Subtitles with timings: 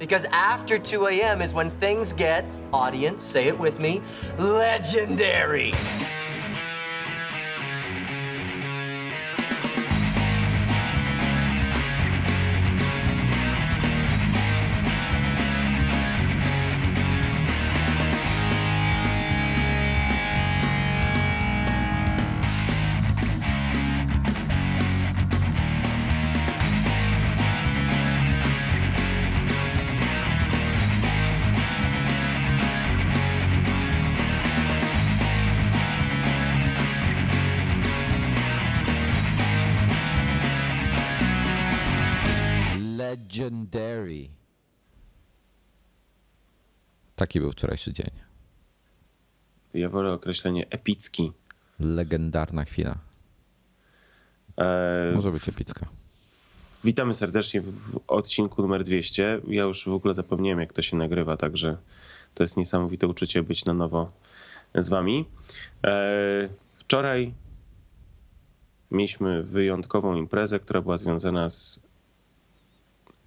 [0.00, 1.42] Because after 2 a.m.
[1.42, 4.00] is when things get, audience, say it with me,
[4.38, 5.74] legendary.
[47.30, 48.10] Taki był wczorajszy dzień.
[49.74, 51.32] Ja wolę określenie epicki.
[51.80, 52.98] Legendarna chwila.
[54.58, 55.86] E, Może być epicka.
[56.84, 59.40] Witamy serdecznie w odcinku numer 200.
[59.48, 61.76] Ja już w ogóle zapomniałem, jak to się nagrywa, także
[62.34, 64.12] to jest niesamowite uczucie być na nowo
[64.74, 65.24] z wami.
[65.84, 67.34] E, Wczoraj
[68.90, 71.86] mieliśmy wyjątkową imprezę, która była związana z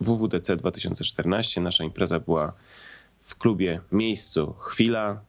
[0.02, 1.62] WWDC 2014.
[1.62, 2.54] Nasza impreza była
[3.24, 5.22] w klubie Miejscu Chwila.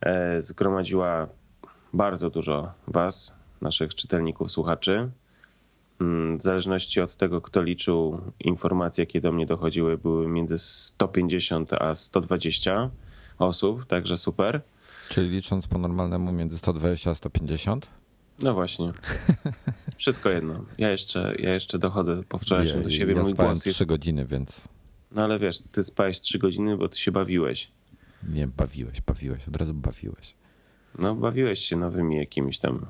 [0.00, 1.28] E, Zgromadziła
[1.92, 5.10] bardzo dużo Was, naszych czytelników, słuchaczy.
[6.00, 11.72] Mm, W zależności od tego, kto liczył, informacje, jakie do mnie dochodziły, były między 150
[11.72, 12.90] a 120
[13.38, 14.60] osób, także super.
[15.08, 17.90] Czyli licząc po normalnemu między 120 a 150?
[18.42, 18.92] No właśnie.
[19.96, 20.64] Wszystko jedno.
[20.78, 23.14] Ja jeszcze, ja jeszcze dochodzę po wczorajszym do siebie.
[23.14, 23.76] ja Mój głos jest.
[23.76, 24.68] 3 godziny, więc
[25.12, 27.70] No ale wiesz, ty spałeś 3 godziny, bo ty się bawiłeś.
[28.28, 30.34] nie bawiłeś, bawiłeś, od razu bawiłeś.
[30.98, 32.86] No, bawiłeś się nowymi jakimiś tam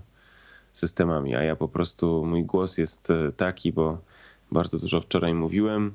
[0.72, 3.98] systemami, a ja po prostu, mój głos jest e, taki, bo
[4.52, 5.92] bardzo dużo wczoraj mówiłem.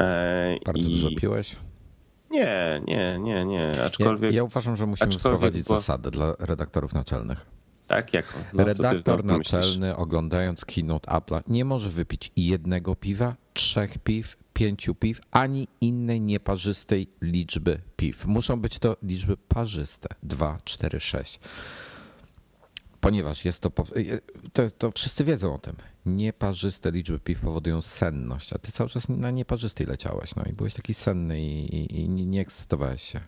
[0.00, 0.92] E, Bardzo i...
[0.92, 1.56] dużo piłeś.
[2.30, 3.72] Nie, nie, nie, nie.
[3.76, 7.46] Ja, Aczkolwiek ja uważam, że musimy wprowadzić była- zasadę dla redaktorów naczelnych.
[7.86, 8.34] tak jak.
[8.52, 9.52] No, Redaktor tam myślisz?
[9.52, 16.20] naczelny, oglądając keynote Apple'a, nie może wypić jednego piwa, trzech piw, pięciu piw, ani innej
[16.20, 18.26] nieparzystej liczby piw.
[18.26, 20.08] Muszą być to liczby parzyste.
[20.22, 21.40] Dwa, cztery, sześć.
[23.00, 23.70] Ponieważ jest to,
[24.52, 25.76] to, to wszyscy wiedzą o tym.
[26.06, 30.74] Nieparzyste liczby piw powodują senność, a ty cały czas na nieparzystej leciałeś, no i byłeś
[30.74, 33.20] taki senny i, i, i nie- ekscytowałeś się.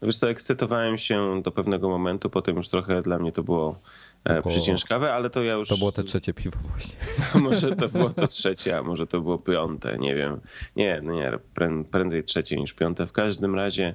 [0.00, 3.80] No wiesz co, ekscytowałem się do pewnego momentu, potem już trochę dla mnie to było
[4.24, 5.68] było- przyciężkawe, ale to ja już...
[5.68, 6.96] To było te trzecie piwo właśnie.
[7.34, 10.40] może to było to trzecie, a może to było piąte, nie wiem.
[10.76, 13.06] Nie, no nie, prę- prędzej trzecie niż piąte.
[13.06, 13.94] W każdym razie,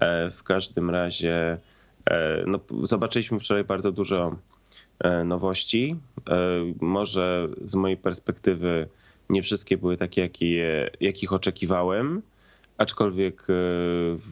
[0.00, 1.58] e, w każdym razie,
[2.10, 4.36] e, no, zobaczyliśmy wczoraj bardzo dużo
[5.00, 5.96] e, nowości.
[6.30, 6.36] E,
[6.80, 8.88] Może z mojej perspektywy
[9.30, 12.22] nie wszystkie były takie, jakie, jakich oczekiwałem,
[12.78, 13.54] aczkolwiek e,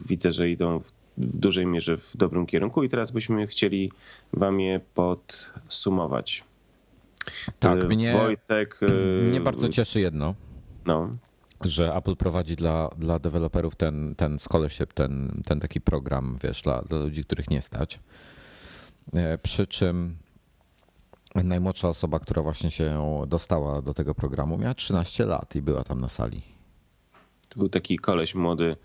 [0.05, 3.91] widzę, że idą w w dużej mierze w dobrym kierunku i teraz byśmy chcieli
[4.33, 6.43] wam je podsumować.
[7.59, 8.79] Tak, E, mnie, Wojtek.
[8.81, 10.35] e, mnie bardzo cieszy jedno.
[10.85, 11.09] No,
[11.61, 16.81] że Apple prowadzi dla, dla deweloperów ten, ten scholarship, ten, ten taki program, wiesz, dla,
[16.81, 17.99] dla ludzi, których nie stać.
[19.13, 20.17] E, Przy czym
[21.35, 26.01] najmłodsza osoba, która właśnie się dostała do tego programu, miała 13 lat i była tam
[26.01, 26.41] na sali.
[27.49, 28.75] to był taki koleś młody,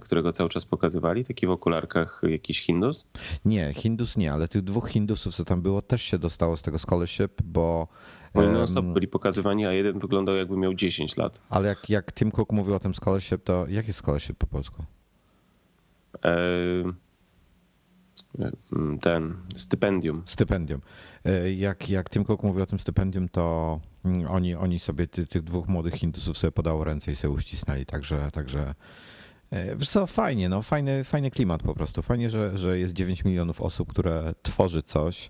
[0.00, 3.06] którego cały czas pokazywali, taki w okularkach jakiś Hindus.
[3.44, 6.78] Nie, Hindus nie, ale tych dwóch Hindusów, co tam było, też się dostało z tego
[6.78, 7.88] scholarship, bo.
[8.34, 11.40] Oni non stop byli pokazywani, a jeden wyglądał jakby miał 10 lat.
[11.50, 14.84] ale jak, jak Tim Cook mówił o tym scholarship, to jaki jest scholarship po polsku?
[16.24, 16.30] E,
[19.00, 20.22] Ten stypendium.
[20.26, 20.80] Stypendium.
[21.24, 25.26] E, Jak, jak Tim Cook mówił o tym stypendium, to mm, oni, oni sobie, ty,
[25.26, 28.74] tych dwóch młodych Hindusów sobie podało ręce i sobie uścisnęli, także, także e,
[29.76, 32.02] wiesz co, fajnie, no, fajny, fajny klimat po prostu.
[32.02, 35.28] Fajnie, że, że jest 9 milionów osób, które tworzy coś.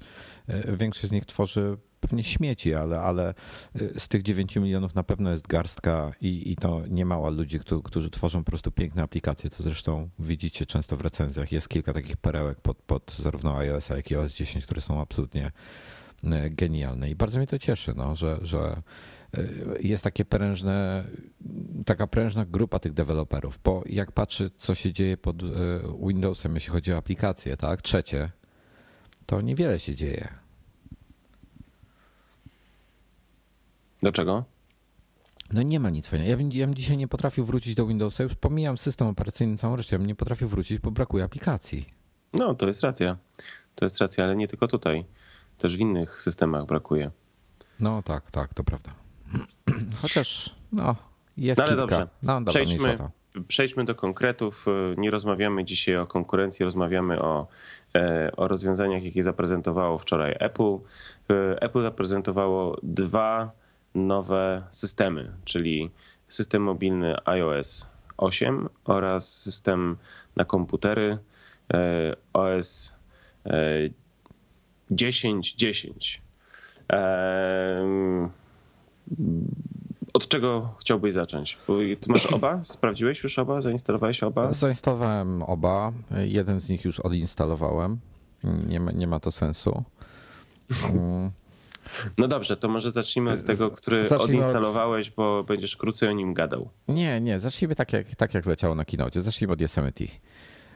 [0.48, 3.34] E, Większość z nich tworzy pewnie śmieci, ale, ale
[3.74, 8.10] e, z tych 9 milionów na pewno jest garstka i, i to niemała ludzi, którzy,
[8.10, 11.52] tworzą po prostu piękne aplikacje, co zresztą widzicie często w recenzjach.
[11.52, 15.50] Jest kilka takich perełek pod, pod zarówno iOS, jak i OS 10, które są absolutnie
[16.24, 18.82] e, genialne i bardzo mnie to cieszy, no, że, że e,
[19.80, 21.04] jest takie prężne,
[21.86, 25.46] taka prężna grupa tych deweloperów, bo jak patrzy, co się dzieje pod e,
[26.06, 28.30] Windowsem, jeśli chodzi o aplikacje, tak, trzecie,
[29.26, 30.28] to niewiele się dzieje.
[34.02, 34.44] Do czego?
[35.52, 36.30] No nie ma nic fajnego.
[36.30, 39.76] Ja bym, ja bym dzisiaj nie potrafił wrócić do Windowsa, już pomijam system operacyjny całą
[39.76, 41.86] resztę, ja bym nie potrafił wrócić, bo brakuje aplikacji.
[42.32, 43.16] No, to jest racja.
[43.74, 45.04] To jest racja, ale nie tylko tutaj.
[45.58, 47.10] Też w innych systemach brakuje.
[47.80, 48.94] No tak, tak, to prawda.
[50.02, 50.96] Chociaż, no,
[51.36, 51.86] Jest No ale kilka.
[51.96, 52.08] dobrze.
[52.22, 52.98] No, dobra, Przejdźmy,
[53.48, 54.66] przejdźmy do konkretów.
[54.96, 57.46] Nie rozmawiamy dzisiaj o konkurencji, rozmawiamy o,
[57.94, 60.78] e, o rozwiązaniach, jakie zaprezentowało wczoraj Apple.
[61.30, 63.50] E, Apple zaprezentowało dwa
[63.94, 65.90] nowe systemy, czyli
[66.28, 69.96] system mobilny iOS 8 oraz system
[70.36, 71.18] na komputery
[72.32, 72.96] OS
[74.90, 76.20] 10.10.
[76.88, 78.30] Em,
[80.12, 81.58] Od czego chciałbyś zacząć?
[81.68, 82.64] Bo Ty masz oba?
[82.64, 83.60] Sprawdziłeś już oba?
[83.60, 84.52] Zainstalowałeś oba?
[84.52, 85.92] Zainstalowałem oba.
[86.24, 87.98] Jeden z nich już odinstalowałem.
[88.68, 89.82] Nie ma, nie ma to sensu.
[90.84, 91.30] Mm,
[92.18, 96.12] No dobrze, to może zacznijmy od tego, który Zacznijmy od- odinstalowałeś, bo będziesz krócej o
[96.12, 96.68] nim gadał.
[96.88, 99.20] Nie, nie, zacznijmy tak jak, tak jak leciało na kinocie.
[99.22, 100.04] Zacznijmy od Yosemite.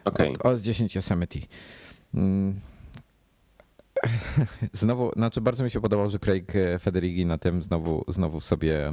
[0.04, 0.32] Okej.
[0.32, 1.38] Od OS 10 Yosemite.
[4.04, 4.46] Mm.
[4.72, 8.92] Znowu, znaczy bardzo mi się podobało, że Craig Federighi na tym znowu, znowu sobie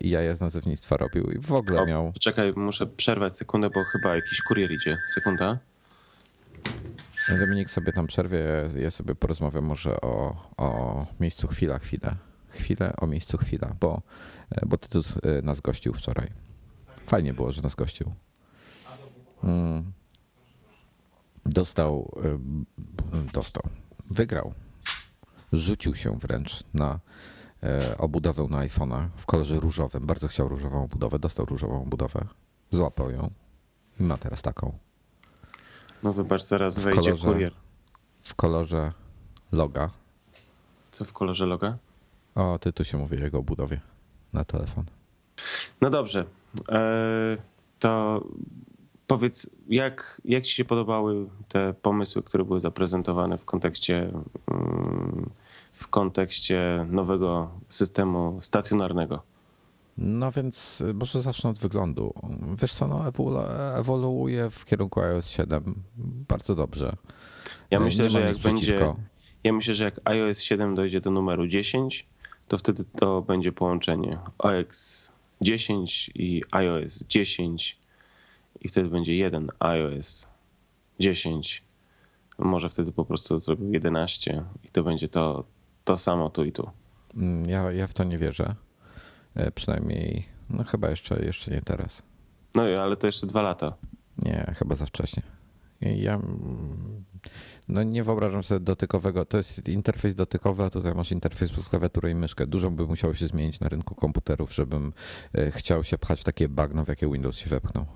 [0.00, 2.12] jaja z nazewnictwa robił i w ogóle O, miał...
[2.20, 4.98] Czekaj, muszę przerwać sekundę, bo chyba jakiś kurier idzie.
[5.14, 5.58] Sekunda.
[7.28, 8.44] Dominik sobie tam przerwie,
[8.76, 12.16] ja sobie porozmawiam może o, o miejscu chwila, chwilę.
[12.48, 14.02] Chwilę o miejscu chwila, bo,
[14.66, 16.30] bo Tytus y, nas gościł wczoraj.
[17.06, 18.14] Fajnie było, że nas gościł.
[19.44, 19.92] Mm.
[21.46, 22.12] Dostał,
[23.28, 23.62] y, dostał,
[24.10, 24.52] wygrał.
[25.52, 26.98] Rzucił się wręcz na
[27.62, 30.06] e, obudowę na iPhone'a w kolorze różowym.
[30.06, 32.26] Bardzo chciał różową obudowę, dostał różową obudowę.
[32.70, 33.30] Złapał ją
[34.00, 34.78] i ma teraz taką.
[36.02, 37.28] No wybacz, zaraz W wejdzie kolorze.
[37.28, 37.52] kurier.
[38.22, 38.92] w kolorze
[39.52, 39.90] loga.
[40.92, 41.76] Co w kolorze loga?
[42.34, 43.80] O, ty tu się mówi o jego budowie
[44.32, 44.84] na telefon.
[45.80, 46.24] No dobrze.
[46.68, 47.36] E,
[47.78, 48.22] To
[49.06, 54.12] powiedz, jak, jak ci się podobały te pomysły, które były zaprezentowane w kontekście,
[54.50, 55.30] mm,
[55.72, 59.22] w kontekście nowego systemu stacjonarnego?
[59.98, 62.14] No więc y, może zacznę od wyglądu.
[62.62, 65.74] Wiesz co, no ewolu- ewoluuje w kierunku iOS 7
[66.28, 66.96] bardzo dobrze.
[67.70, 68.94] Ja Nie myślę, że jak będzie,
[69.44, 72.06] ja myślę, że jak iOS 7 dojdzie do numeru 10,
[72.48, 77.78] to wtedy to będzie połączenie OS 10 i iOS 10
[78.60, 80.28] i wtedy będzie jeden iOS
[81.00, 81.64] 10.
[82.38, 85.44] Może wtedy po prostu zrobił 11 i to będzie to,
[85.84, 86.70] to samo tu i tu.
[87.16, 88.54] Mm, Ja, ja w to nie wierzę.
[89.34, 92.02] E, Przynajmniej, no chyba jeszcze, jeszcze nie teraz.
[92.54, 93.74] No i- ale to jeszcze dwa lata.
[94.18, 95.22] Nie, chyba za wcześnie.
[95.80, 97.04] Ja mm,
[97.68, 99.24] no nie wyobrażam sobie dotykowego.
[99.24, 102.46] To jest interfejs dotykowy, a tutaj masz interfejs pod klawiaturę i myszkę.
[102.46, 104.92] Dużo by musiało się zmienić na rynku komputerów, żebym
[105.34, 107.86] e, chciał się pchać w takie bagno, w jakie Windows się wepchnął.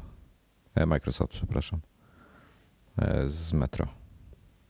[0.81, 1.81] E, Microsoft, przepraszam.
[2.99, 3.87] E, Z Metro.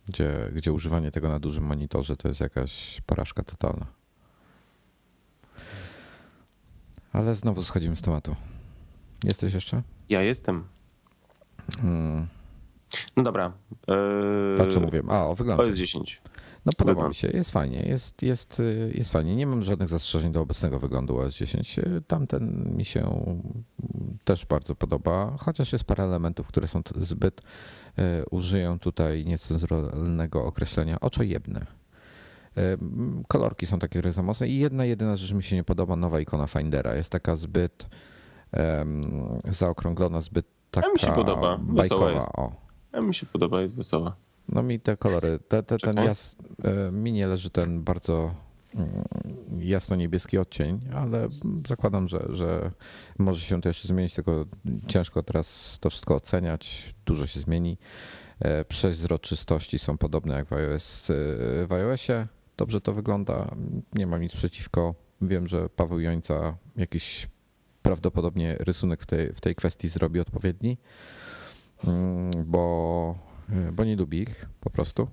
[0.08, 3.86] Gdzie, gdzie używanie tego na dużym monitorze to jest jakaś porażka totalna.
[7.12, 8.36] Ale znowu schodzimy z tematu.
[9.24, 9.82] Jesteś jeszcze?
[10.08, 10.64] Ja jestem.
[11.80, 12.26] Hmm.
[13.16, 13.52] No dobra.
[14.58, 15.02] Yy, co mówię?
[15.08, 15.62] A, o wyglądzie.
[15.64, 16.20] OS 10.
[16.66, 17.08] No podoba Wygląd.
[17.08, 19.36] mi się, jest fajnie, jest, jest, y, jest fajnie.
[19.36, 21.78] Nie mam żadnych zastrzeżeń do obecnego wyglądu OS 10.
[21.78, 23.42] Y, Tamten mi się mm,
[24.24, 31.00] też bardzo podoba, chociaż jest parę elementów, które są zbyt, y, użyję tutaj niecenzuralnego określenia,
[31.00, 31.66] oczojebne.
[33.28, 36.46] Kolorki są takie za mocne i jedna jedyna rzecz mi się nie podoba, nowa ikona
[36.46, 36.94] Findera.
[36.94, 37.86] Jest taka zbyt
[38.52, 39.00] em,
[39.48, 42.10] zaokrąglona, zbyt taka mi się podoba, wesoła bajkowa.
[42.10, 42.28] jest.
[42.36, 42.52] O.
[42.92, 44.16] A mi się podoba, jest wesoła.
[44.52, 48.34] No mi te kolory, te, te, ten jas, e, mi nie leży ten bardzo
[48.74, 49.04] mm,
[49.58, 51.28] jasno-niebieski odcień, ale
[51.66, 52.70] zakładam, że, że
[53.18, 54.46] może się to jeszcze zmienić, tylko
[54.86, 57.78] ciężko teraz to wszystko oceniać, dużo się zmieni.
[58.40, 61.14] E, Przezroczystości są podobne jak w, iOS, e,
[61.66, 62.26] w iOSie,
[62.56, 63.54] dobrze to wygląda,
[63.94, 64.94] nie mam nic przeciwko.
[65.22, 67.28] Wiem, że Paweł Jońca jakiś
[67.82, 70.78] prawdopodobnie rysunek w tej, w tej kwestii zrobi odpowiedni,
[71.84, 73.29] mm, bo,
[73.72, 75.08] bo nie lubi ich po prostu.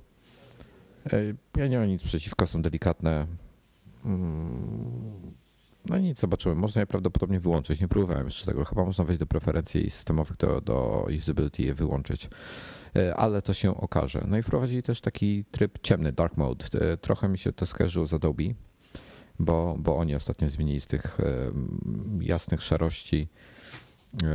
[1.13, 1.19] E,
[1.57, 3.27] Ja nie mam nic przeciwko, są delikatne.
[4.05, 5.35] Mm,
[5.89, 6.55] No nic, zobaczymy.
[6.55, 7.81] Można je prawdopodobnie wyłączyć.
[7.81, 8.65] Nie próbowałem jeszcze tego.
[8.65, 12.29] Chyba można wejść do preferencji systemowych, do, do usability je wyłączyć.
[12.95, 14.25] E, Ale to się okaże.
[14.27, 16.65] No i wprowadzili też taki tryb ciemny, dark mode.
[16.73, 18.43] E, Trochę mi się to skojarzyło z Adobe,
[19.39, 21.23] bo, bo oni ostatnio zmienili z tych e,
[22.21, 23.56] jasnych szarości e,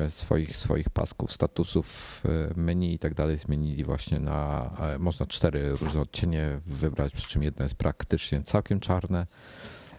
[0.08, 2.22] swoich, swoich pasków, statusów,
[2.56, 7.28] e, menu i tak dalej zmienili właśnie na, e, można cztery różne odcienie wybrać, przy
[7.28, 9.26] czym jedno jest praktycznie całkiem czarne,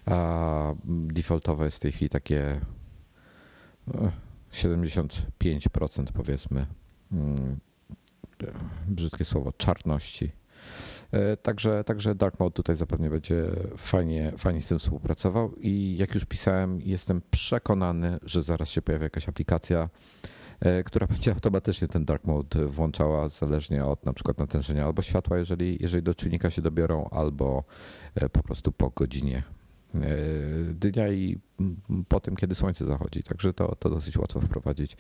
[0.06, 2.62] a defaultowe jest w tej chwili takie
[3.94, 4.12] e,
[4.52, 6.66] 75% powiedzmy,
[7.12, 7.60] mm,
[8.44, 8.48] e,
[8.88, 10.32] brzydkie słowo, czarności.
[11.42, 13.46] Także, także Dark Mode tutaj zapewne będzie
[13.78, 19.04] fajnie, fajnie z tym współpracował i jak już pisałem, jestem przekonany, że zaraz się pojawi
[19.04, 19.90] jakaś aplikacja,
[20.86, 25.78] która będzie automatycznie ten Dark Mode włączała zależnie od na przykład natężenia albo światła, jeżeli,
[25.82, 27.64] jeżeli do czujnika się dobiorą, albo
[28.32, 29.44] po prostu po godzinie
[30.74, 31.40] dnia i
[32.08, 33.24] po tym, kiedy słońce zachodzi.
[33.24, 34.98] Także to, to dosyć łatwo wprowadzić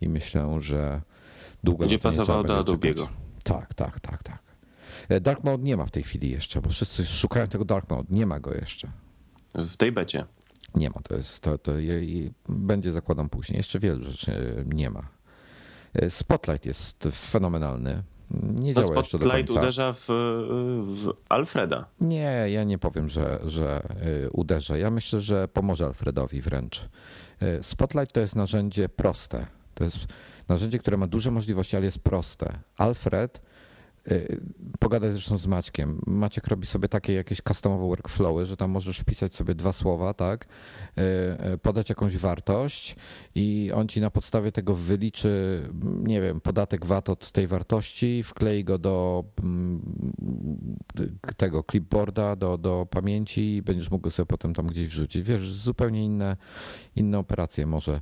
[0.00, 1.02] i myślę, że
[1.64, 3.06] długo będzie pasowało do Adobe'ego.
[3.44, 4.51] Tak, tak, tak, tak.
[5.20, 8.08] Dark Mode nie ma w tej chwili jeszcze, bo wszyscy szukają tego Dark Mode.
[8.10, 8.88] Nie ma go jeszcze.
[9.54, 10.24] W tej becie.
[10.74, 11.72] Nie ma, to jest, to, to
[12.48, 13.56] będzie zakładam później.
[13.56, 15.08] Jeszcze wielu rzeczy nie ma.
[16.08, 18.02] Spotlight jest fenomenalny.
[18.54, 19.52] Nie działa jeszcze do końca.
[19.52, 21.84] uderza w, w, Alfreda.
[22.00, 23.82] Nie, ja nie powiem, że, że
[24.32, 24.76] uderza.
[24.76, 26.88] Ja myślę, że pomoże Alfredowi wręcz.
[27.62, 29.46] Spotlight to jest narzędzie proste.
[29.74, 29.98] To jest
[30.48, 32.58] narzędzie, które ma duże możliwości, ale jest proste.
[32.76, 33.42] Alfred
[34.78, 36.00] pogadaj zresztą z Maćkiem.
[36.06, 40.44] Maciek robi sobie takie jakieś customowe workflowy, że tam możesz wpisać sobie dwa słowa, tak?
[40.44, 41.02] Y,
[41.54, 42.96] y, podać jakąś wartość
[43.34, 48.64] i on ci na podstawie tego wyliczy, nie wiem, podatek VAT od tej wartości, wklei
[48.64, 49.82] go do mm,
[51.36, 55.22] tego clipboarda, do, do pamięci i będziesz mógł sobie potem tam gdzieś wrzucić.
[55.22, 56.36] Wiesz, zupełnie inne,
[56.96, 58.00] inne operacje może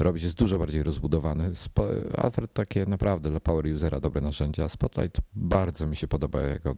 [0.00, 1.50] robić, jest dużo bardziej rozbudowany.
[2.16, 4.68] Alfred takie naprawdę dla power usera dobre narzędzia.
[4.68, 6.76] Spotlight bardzo mi się podoba jako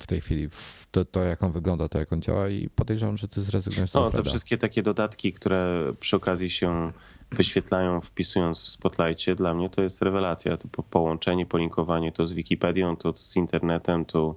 [0.00, 0.48] w tej chwili
[0.90, 3.94] to, to, jak on wygląda, to jak on działa i podejrzewam, że ty zrezygnujesz z
[3.94, 6.92] No, te wszystkie takie dodatki, które przy okazji się
[7.30, 10.56] wyświetlają wpisując w Spotlightie, dla mnie to jest rewelacja.
[10.56, 14.34] To połączenie, polinkowanie to z Wikipedią, to z internetem, to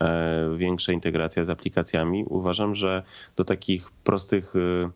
[0.00, 2.24] e, większa integracja z aplikacjami.
[2.24, 3.02] Uważam, że
[3.36, 4.90] do takich prostych E,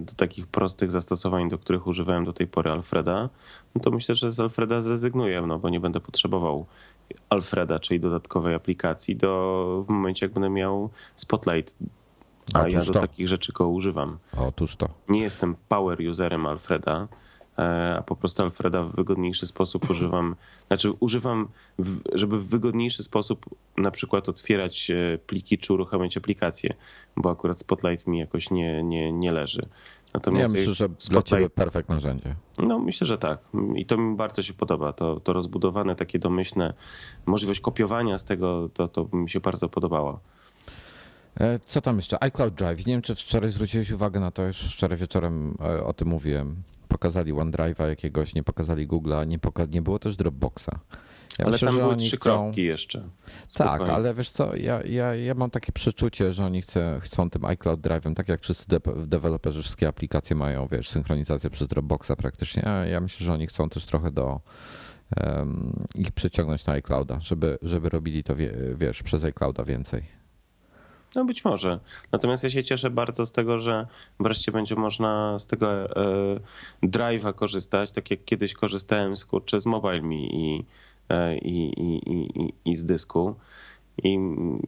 [0.00, 3.28] do takich prostych zastosowań, do których używałem do tej pory Alfreda,
[3.74, 6.66] no to myślę, że z Alfreda zrezygnuję, no bo nie będę potrzebował
[7.30, 11.76] Alfreda, czyli dodatkowej aplikacji do, w momencie, jak będę miał Spotlight.
[12.54, 13.00] A Otóż ja do to.
[13.00, 14.18] takich rzeczy go używam.
[14.36, 14.88] Otóż to.
[15.08, 17.06] Nie jestem power userem Alfreda, E,
[17.56, 20.36] a po prostu Alfreda w wygodniejszy sposób używam,
[20.68, 21.48] znaczy używam,
[22.12, 26.74] żeby w wygodniejszy sposób na przykład otwierać e, pliki czy uruchamiać aplikacje,
[27.16, 29.68] bo akurat Spotlight mi jakoś nie, nie, nie leży.
[30.14, 32.34] Natomiast ja myślę, że Spotlight, dla ciebie perfekt narzędzie.
[32.58, 33.38] No myślę, że tak.
[33.76, 34.92] I to mi bardzo się podoba.
[34.92, 36.74] To, to rozbudowane, takie domyślne,
[37.26, 40.20] możliwość kopiowania z tego, to, to mi się bardzo podobało.
[41.40, 42.22] E, co tam jeszcze?
[42.22, 42.86] iCloud Drive.
[42.86, 47.32] Nie wiem, czy wczoraj zwróciłeś uwagę na to, już wczoraj wieczorem o tym mówiłem pokazali
[47.32, 50.70] OneDrive'a jakiegoś, nie pokazali Google'a, nie, poka nie było też Dropboxa.
[51.38, 52.42] Ja ale myślę, tam były trzy chcą...
[52.42, 53.08] kropki jeszcze.
[53.48, 53.86] Spokojnie.
[53.86, 57.44] Tak, ale wiesz co, ja, ja, ja mam takie przeczucie, że oni chce, chcą tym
[57.44, 62.68] iCloud Drive'em, tak jak wszyscy de deweloperzy wszystkie aplikacje mają, wiesz, synchronizację przez Dropboxa praktycznie,
[62.68, 64.40] a ja myślę, że oni chcą też trochę do
[65.16, 68.34] um, ich przyciągnąć na iClouda, żeby, żeby robili to,
[68.74, 70.21] wiesz, przez iClouda więcej.
[71.14, 71.80] No być może.
[72.12, 73.86] Natomiast ja się cieszę bardzo z tego, że
[74.20, 76.40] wreszcie będzie można z tego e,
[76.82, 80.64] drive'a korzystać, tak jak kiedyś korzystałem z, kurczę, z MobileMe i,
[81.08, 83.34] e, i, i, i, i z dysku.
[84.04, 84.18] I,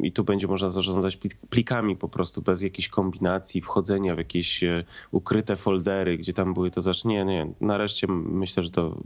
[0.01, 1.19] I tu będzie można zarządzać
[1.51, 6.71] plikami po prostu bez jakiejś kombinacji, wchodzenia w jakieś e, ukryte foldery, gdzie tam były
[6.71, 7.25] to zacznie.
[7.25, 8.97] Nie, nareszcie myślę, że to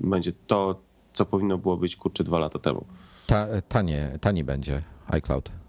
[0.00, 0.80] będzie to,
[1.12, 2.84] co powinno było być kurczę dwa lata temu.
[3.26, 5.59] Ta, tanie, tani będzie iCloud.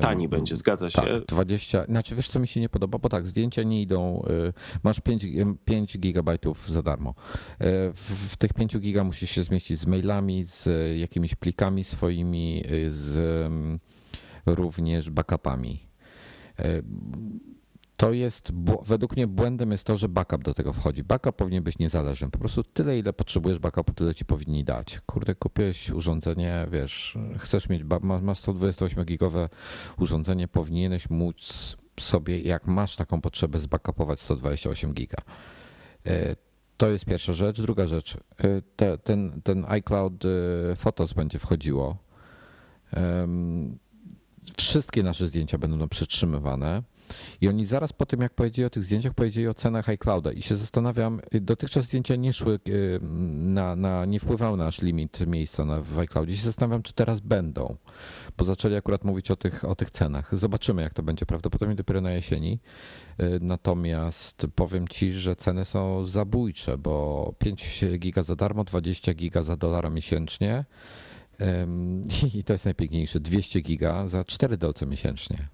[0.00, 1.02] Tani będzie, zgadza się.
[1.02, 1.84] Tak, 20.
[1.84, 2.98] Znaczy, wiesz, co mi się nie podoba?
[2.98, 4.24] Bo tak, zdjęcia nie idą.
[4.48, 4.52] Y,
[4.82, 5.26] masz 5,
[5.64, 7.10] 5 gigabajtów za darmo.
[7.10, 7.14] Y,
[7.94, 12.90] w, w tych 5 giga musisz się zmieścić z mailami, z jakimiś plikami swoimi, y,
[12.90, 13.52] z
[14.46, 15.92] również backupami
[18.02, 18.52] to jest,
[18.84, 21.04] według mnie błędem jest to, że backup do tego wchodzi.
[21.04, 22.30] Backup powinien być niezależny.
[22.30, 25.00] Po prostu tyle, ile potrzebujesz backupu, tyle ci powinni dać.
[25.06, 29.48] Kurde, kupiłeś urządzenie, wiesz, chcesz mieć, masz 128-gigowe
[29.98, 35.18] urządzenie, powinieneś móc sobie, jak masz taką potrzebę, zbackupować 128 giga.
[36.06, 36.36] E,
[36.76, 37.60] to jest pierwsza rzecz.
[37.60, 40.28] Druga rzecz, e, te, ten, ten iCloud e,
[40.76, 41.96] Photos będzie wchodziło.
[44.56, 46.82] Wszystkie nasze zdjęcia będą przytrzymywane
[47.40, 50.32] i oni zaraz po tym, jak powiedzieli o tych zdjęciach, powiedzieli o cenach iClouda.
[50.32, 53.00] I się zastanawiam, dotychczas zdjęcia nie szły, y,
[53.32, 56.34] na, na, nie wpływały na nasz limit miejsca na, w iCloudzie.
[56.34, 57.76] I się zastanawiam, czy teraz będą,
[58.38, 60.38] bo zaczęli akurat mówić o tych, o tych cenach.
[60.38, 62.60] Zobaczymy, jak to będzie, prawdopodobnie dopiero na jesieni.
[63.20, 69.42] Y, natomiast powiem ci, że ceny są zabójcze, bo 5 giga za darmo, 20 giga
[69.42, 70.64] za dolara miesięcznie.
[72.34, 75.48] I to jest najpiękniejsze, 200 giga za 4 dolce miesięcznie.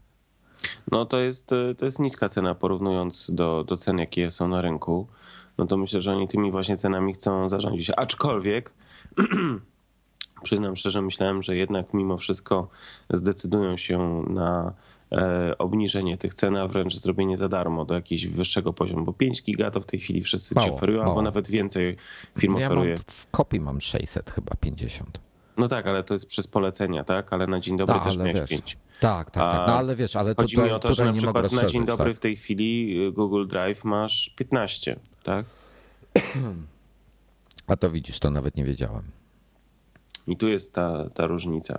[0.93, 5.07] No to jest, to jest niska cena porównując do, do cen, jakie są na rynku.
[5.59, 7.91] No to myślę, że oni tymi właśnie cenami chcą zarządzić.
[7.97, 8.73] Aczkolwiek
[10.43, 12.69] przyznam szczerze, myślałem, że jednak mimo wszystko
[13.11, 14.73] zdecydują się na
[15.13, 19.43] e, obniżenie tych cen, a wręcz zrobienie za darmo do jakiegoś wyższego poziomu, bo 5
[19.43, 21.23] giga to w tej chwili wszyscy ci Mało, oferują, albo mało.
[21.23, 21.97] nawet więcej
[22.39, 22.95] firm Ja oferuje.
[22.95, 25.21] mam, w kopii mam 600 chyba 50.
[25.59, 27.33] No tak, ale to jest przez polecenia, tak?
[27.33, 28.79] Ale na dzień dobry Da, też miałeś wiesz, 5.
[29.01, 29.69] Tak, tak, tak.
[29.69, 32.11] No ale wiesz, ale Chodzi tutaj, mi o to, że na przykład na dzień dobry
[32.11, 32.17] tak?
[32.17, 35.47] w tej chwili y, Google Drive masz 15, tak?
[37.67, 39.03] A to widzisz, to nawet nie wiedziałem.
[40.27, 41.79] I tu jest ta, ta różnica.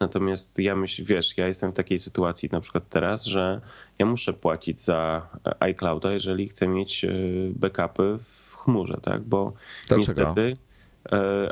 [0.00, 3.60] Natomiast ja myślę, wiesz, ja jestem w takiej sytuacji na przykład teraz, że
[3.98, 5.28] ja muszę płacić za
[5.60, 9.22] iClouda, jeżeli chcę mieć y, backupy w chmurze, tak?
[9.22, 9.52] Bo
[9.88, 9.98] Dlaczego?
[9.98, 10.56] niestety,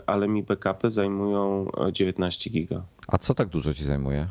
[0.07, 2.83] ale mi backupy zajmują e, 19 giga.
[3.09, 4.29] A co tak dużo ci zajmuje?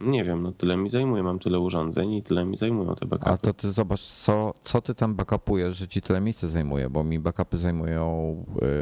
[0.00, 3.30] Nie wiem, no tyle mi zajmuje, mam tyle urządzeń i tyle mi zajmują te backupy.
[3.30, 7.04] A to ty zobacz, co, co ty tam backupujesz, że ci tyle miejsca zajmuje, bo
[7.04, 8.36] mi backupy zajmują,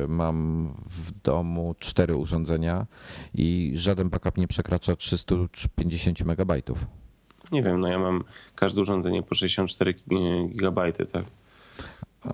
[0.05, 2.87] y, mam w domu cztery urządzenia
[3.35, 6.87] i żaden backup nie przekracza 350 megabajtów.
[7.53, 9.95] Nie wiem, no ja mam każde urządzenie po 64
[10.49, 11.25] gigabajty, tak?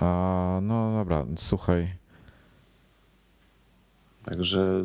[0.01, 2.04] A, no dobra, słuchaj.
[4.25, 4.85] Także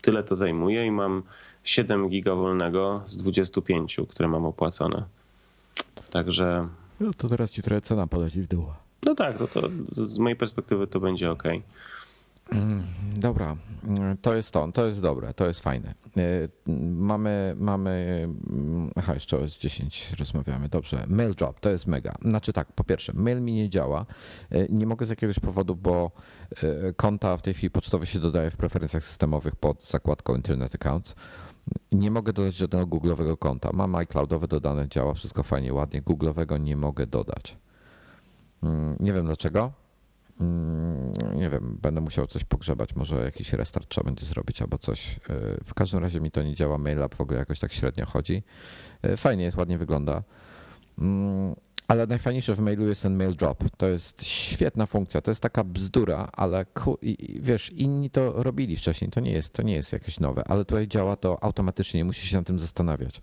[0.00, 1.22] tyle to zajmuje i mam
[1.64, 5.04] 7 giga wolnego z 25, które mam opłacone.
[6.10, 6.68] Także
[7.00, 8.64] No to teraz ci trochę cena poleci w dół.
[9.02, 11.42] no tak, to, to z mojej perspektywy to będzie ok.
[13.16, 13.56] Dobra,
[14.22, 15.94] to jest to, to jest dobre, to jest fajne.
[16.18, 16.48] Y,
[16.90, 18.28] Mamy, mamy,
[18.96, 21.04] aha, jeszcze o S10 rozmawiamy, dobrze.
[21.08, 22.14] Mail drop, to jest mega.
[22.22, 24.06] Znaczy tak, po pierwsze, mail mi nie działa.
[24.52, 26.10] Y, Nie mogę z jakiegoś powodu, bo
[26.62, 31.14] y, konta w tej chwili pocztowe się dodaje w preferencjach systemowych pod zakładką Internet Accounts.
[31.92, 33.70] Nie mogę dodać żadnego Google'owego konta.
[33.72, 36.02] Mam iCloudowe dodane, działa wszystko fajnie, ładnie.
[36.02, 37.56] Google'owego nie mogę dodać.
[38.62, 39.72] Mm, Nie wiem dlaczego.
[40.40, 45.20] Mm, Nie wiem, będę musiał coś pogrzebać, może jakiś restart trzeba będzie zrobić albo coś.
[45.28, 48.42] Yy, W każdym razie mi to nie działa, MailUp w ogóle jakoś tak średnio chodzi.
[49.02, 50.22] Yy, Fajnie jest, ładnie wygląda.
[51.88, 53.64] Ale najfajniejsze w mailu jest ten mail drop.
[53.76, 55.20] To jest świetna funkcja.
[55.20, 56.66] To jest taka bzdura, ale
[57.40, 59.10] wiesz, inni to robili wcześniej.
[59.10, 62.30] To nie jest, to nie jest jakieś nowe, ale tutaj działa to automatycznie, nie musisz
[62.30, 63.20] się nad tym zastanawiać.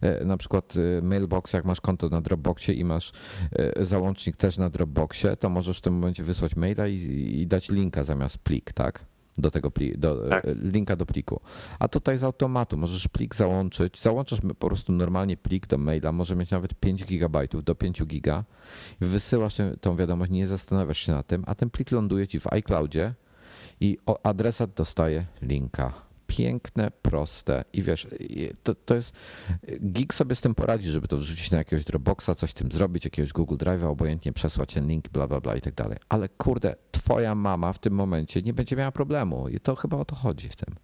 [0.00, 3.12] E, Na przykład e, Mailbox, jak masz konto na Dropboxie i masz
[3.52, 6.94] e, załącznik też na Dropboxie, to możesz w tym momencie wysłać maila i,
[7.40, 9.04] i dać linka zamiast plik, tak?
[9.38, 10.44] Do tego pli, do, e, Tak.
[10.62, 11.40] linka do pliku.
[11.78, 14.00] A tutaj z automatu możesz plik załączyć.
[14.02, 18.44] Załączasz po prostu normalnie plik do maila, może mieć nawet 5 gigabajtów do 5 giga.
[19.00, 22.46] Wysyłasz tę- tą wiadomość, nie zastanawiasz się na tym, a ten plik ląduje ci w
[22.52, 23.14] iCloudzie
[23.80, 26.07] i adresat dostaje linka.
[26.28, 28.06] Piękne, proste i wiesz,
[28.62, 29.16] to, to jest.
[29.92, 33.32] Gig sobie z tym poradzi, żeby to wrzucić na jakiegoś Dropboxa, coś tym zrobić, jakiegoś
[33.32, 35.98] Google Drive'a, obojętnie przesłać ten link, bla, bla, bla i tak dalej.
[36.08, 40.04] Ale kurde, twoja mama w tym momencie nie będzie miała problemu i to chyba o
[40.04, 40.74] to chodzi w tym.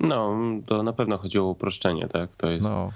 [0.00, 2.30] No, to na pewno chodziło o uproszczenie, tak?
[2.36, 2.92] To jest, No,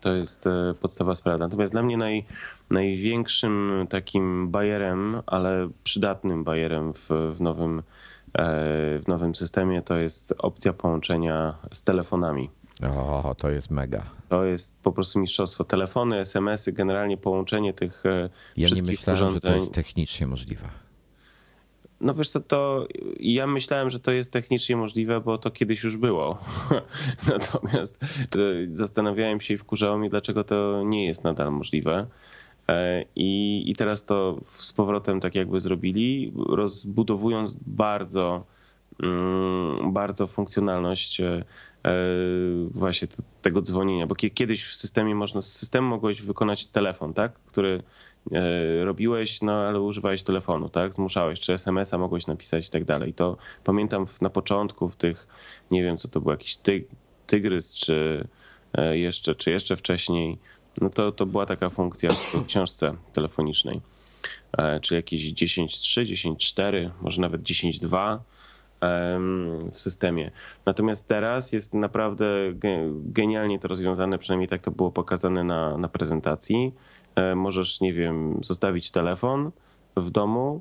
[0.00, 1.38] to jest e, podstawa sprawa.
[1.38, 2.24] Natomiast dla mnie naj,
[2.70, 7.82] największym takim bajerem, ale przydatnym bajerem w, w, nowym,
[8.38, 12.50] w nowym systemie to jest opcja połączenia z telefonami.
[12.96, 14.02] o, to jest mega.
[14.28, 15.64] To jest po prostu mistrzostwo.
[15.64, 20.68] Telefony, SMS-y, generalnie połączenie tych e, Ja nie wszystkich myślałem, że to jest technicznie możliwe.
[22.00, 22.86] No wiesz co, to
[23.20, 26.38] ja myślałem, że to jest technicznie możliwe, bo to kiedyś już było.
[27.28, 28.06] Natomiast e,
[28.70, 32.06] zastanawiałem się i wkurzało mnie, dlaczego to nie jest nadal możliwe.
[32.68, 38.44] E, I, I teraz to z powrotem tak jakby zrobili, rozbudowując bardzo,
[39.02, 41.44] mm, bardzo funkcjonalność e,
[41.84, 41.94] e,
[42.70, 47.14] właśnie te- tego dzwonienia, bo kie- kiedyś w systemie można, z systemu mogłeś wykonać telefon,
[47.14, 47.82] tak, który
[48.84, 53.14] robiłeś, no ale używałeś telefonu, tak, zmuszałeś, czy SMS-a mogłeś napisać i tak dalej.
[53.14, 55.26] To pamiętam na początku w tych,
[55.70, 56.84] nie wiem co to był, jakiś ty,
[57.26, 58.28] tygrys, czy
[58.92, 60.38] jeszcze, czy jeszcze wcześniej,
[60.80, 63.80] no to, to była taka funkcja w książce telefonicznej,
[64.58, 68.18] e, czy jakieś 10.3, 10.4, może nawet 10.2
[68.80, 70.30] em, w systemie.
[70.66, 75.88] Natomiast teraz jest naprawdę ge- genialnie to rozwiązane, przynajmniej tak to było pokazane na, na
[75.88, 76.74] prezentacji.
[77.14, 79.50] E, Możesz, nie wiem, zostawić telefon
[79.96, 80.60] w domu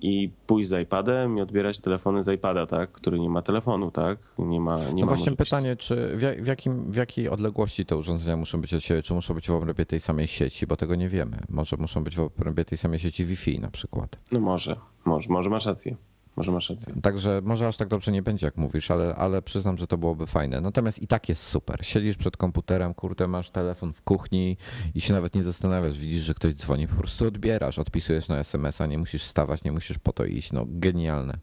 [0.00, 4.18] i pójść z iPadem i odbierać telefony z iPada, tak, który nie ma telefonu, tak?
[4.38, 7.96] Nie ma, nie No ma właśnie możliwości- pytanie, czy w, jakim, w jakiej odległości te
[7.96, 9.02] urządzenia muszą być od siebie?
[9.02, 10.66] Czy muszą być w obrębie tej samej sieci?
[10.66, 11.36] Bo tego nie wiemy.
[11.48, 14.18] Może muszą być w obrębie tej samej sieci Wi-Fi na przykład.
[14.32, 15.96] No może, może, może masz rację.
[16.38, 16.94] Może masz rację.
[17.02, 20.26] Także może aż tak dobrze nie będzie, jak mówisz, ale, ale przyznam, że to byłoby
[20.26, 20.60] fajne.
[20.60, 21.86] Natomiast i tak jest super.
[21.86, 24.56] Siedzisz przed komputerem, kurde, masz telefon w kuchni
[24.94, 25.98] i się nawet nie zastanawiasz.
[25.98, 29.98] Widzisz, że ktoś dzwoni, po prostu odbierasz, odpisujesz na SMS-a, nie musisz wstawać, nie musisz
[29.98, 30.52] po to iść.
[30.52, 31.38] No, genialne.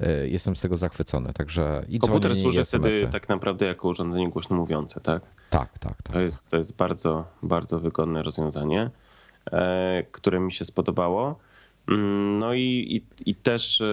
[0.00, 1.32] E, jestem z tego zachwycony.
[1.32, 5.22] Także i Komputer służy wtedy tak naprawdę jako urządzenie głośno mówiące, tak?
[5.50, 6.12] Tak, tak, tak.
[6.12, 8.90] To jest, to jest bardzo, bardzo wygodne rozwiązanie,
[9.52, 11.38] e, które mi się spodobało.
[11.88, 12.62] Mm, No i,
[13.24, 13.86] i, i też e,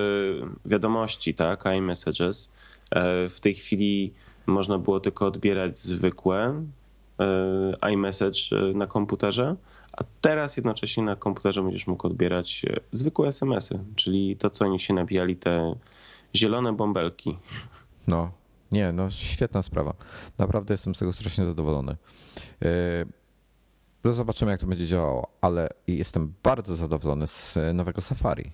[0.65, 2.51] wiadomości, tak, iMessages.
[2.91, 4.13] E, W tej chwili
[4.45, 6.63] można było tylko odbierać zwykłe
[7.19, 8.39] e, iMessage
[8.73, 9.55] na komputerze,
[9.97, 14.93] a teraz jednocześnie na komputerze będziesz mógł odbierać zwykłe SMS-y, czyli to, co oni się
[14.93, 15.75] nabijali, te
[16.35, 17.37] zielone bąbelki.
[18.07, 18.31] No,
[18.71, 19.93] nie, no świetna sprawa.
[20.37, 21.95] Naprawdę jestem z tego strasznie zadowolony.
[22.61, 22.69] Yy,
[24.03, 28.51] To zobaczymy, jak to będzie działało, ale jestem bardzo zadowolony z nowego Safari.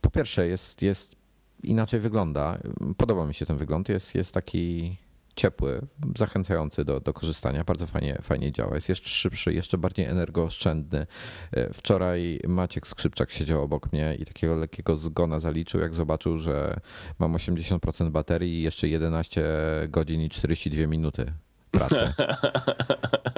[0.00, 1.16] Po pierwsze, jest, jest
[1.62, 2.58] inaczej wygląda.
[2.96, 3.88] Podoba mi się ten wygląd.
[3.88, 4.96] Jest, jest taki
[5.36, 5.80] ciepły,
[6.16, 7.64] zachęcający do, do korzystania.
[7.64, 8.74] Bardzo fajnie, fajnie działa.
[8.74, 11.06] Jest jeszcze szybszy, jeszcze bardziej energooszczędny.
[11.72, 16.80] Wczoraj Maciek Skrzypczak siedział obok mnie i takiego lekkiego zgona zaliczył, jak zobaczył, że
[17.18, 19.44] mam 80% baterii i jeszcze 11
[19.88, 21.32] godzin i 42 minuty
[21.70, 22.12] pracy.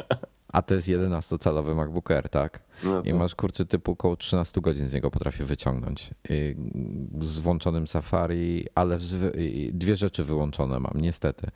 [0.62, 2.61] A to jest 11-calowy MacBook Air, tak?
[2.85, 6.11] No I to- masz kurczę typu około 13 godzin z niego potrafię wyciągnąć.
[7.20, 8.98] Z włączonym Safari, ale
[9.72, 11.46] dwie rzeczy wyłączone mam, niestety.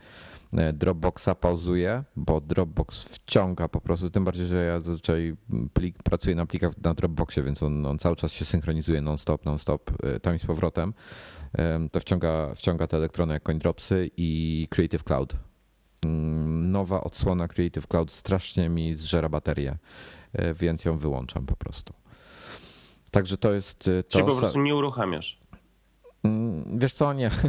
[0.55, 5.37] Y, Dropboxa pauzuję, bo Dropbox wciąga po prostu, tym bardziej, że ja zazwyczaj
[5.73, 9.90] plik, pracuję na plikach na Dropboxie, więc on, on cały czas się synchronizuje non-stop, non-stop,
[10.16, 10.95] y, tam i z powrotem.
[11.77, 15.37] Ym, To wciąga, wciąga te elektrony jak CoinDropsy i Creative Cloud.
[16.07, 19.79] Mm, Nowa odsłona Creative Cloud strasznie mi zżera baterię,
[20.40, 21.95] y, więc ją wyłączam po prostu.
[23.11, 24.11] Także to jest y, to.
[24.19, 25.38] Czyli po prostu nie uruchamiasz.
[26.25, 27.31] Mm, Wiesz co, nie.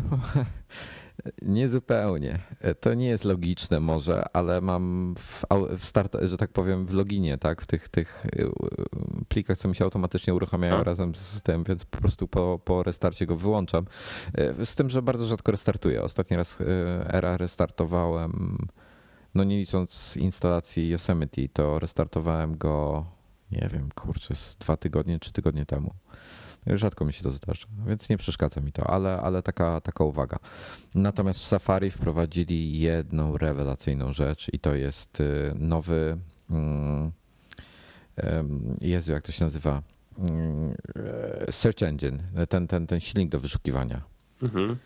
[1.42, 2.40] Nie zupełnie.
[2.80, 7.62] To nie jest logiczne może, ale mam w, start, że tak powiem, w loginie, tak,
[7.62, 8.50] w tych, tych y,
[9.28, 10.84] plikach, co mi się automatycznie uruchamiają A.
[10.84, 13.86] razem z systemem, więc po prostu po, po restarcie go wyłączam.
[14.62, 16.04] Y, Z tym, że bardzo rzadko restartuję.
[16.04, 16.58] Ostatni raz
[17.08, 18.58] era restartowałem,
[19.36, 23.06] no nie licząc instalacji Yosemite, to restartowałem go,
[23.52, 25.94] nie wiem, kurczę, z dwa tygodnie, trzy tygodnie temu.
[26.74, 30.38] Rzadko mi się to zdarza, więc nie przeszkadza mi to, ale, ale taka, taka uwaga.
[30.96, 36.18] Natomiast w Safari wprowadzili jedną rewelacyjną rzecz i to jest y, nowy.
[36.50, 37.12] mm,
[38.82, 39.82] Jezu, jak to się nazywa?
[40.20, 40.76] Mm,
[41.48, 44.02] e, Search Engine, ten, ten, ten silnik do wyszukiwania.
[44.44, 44.78] Mhm.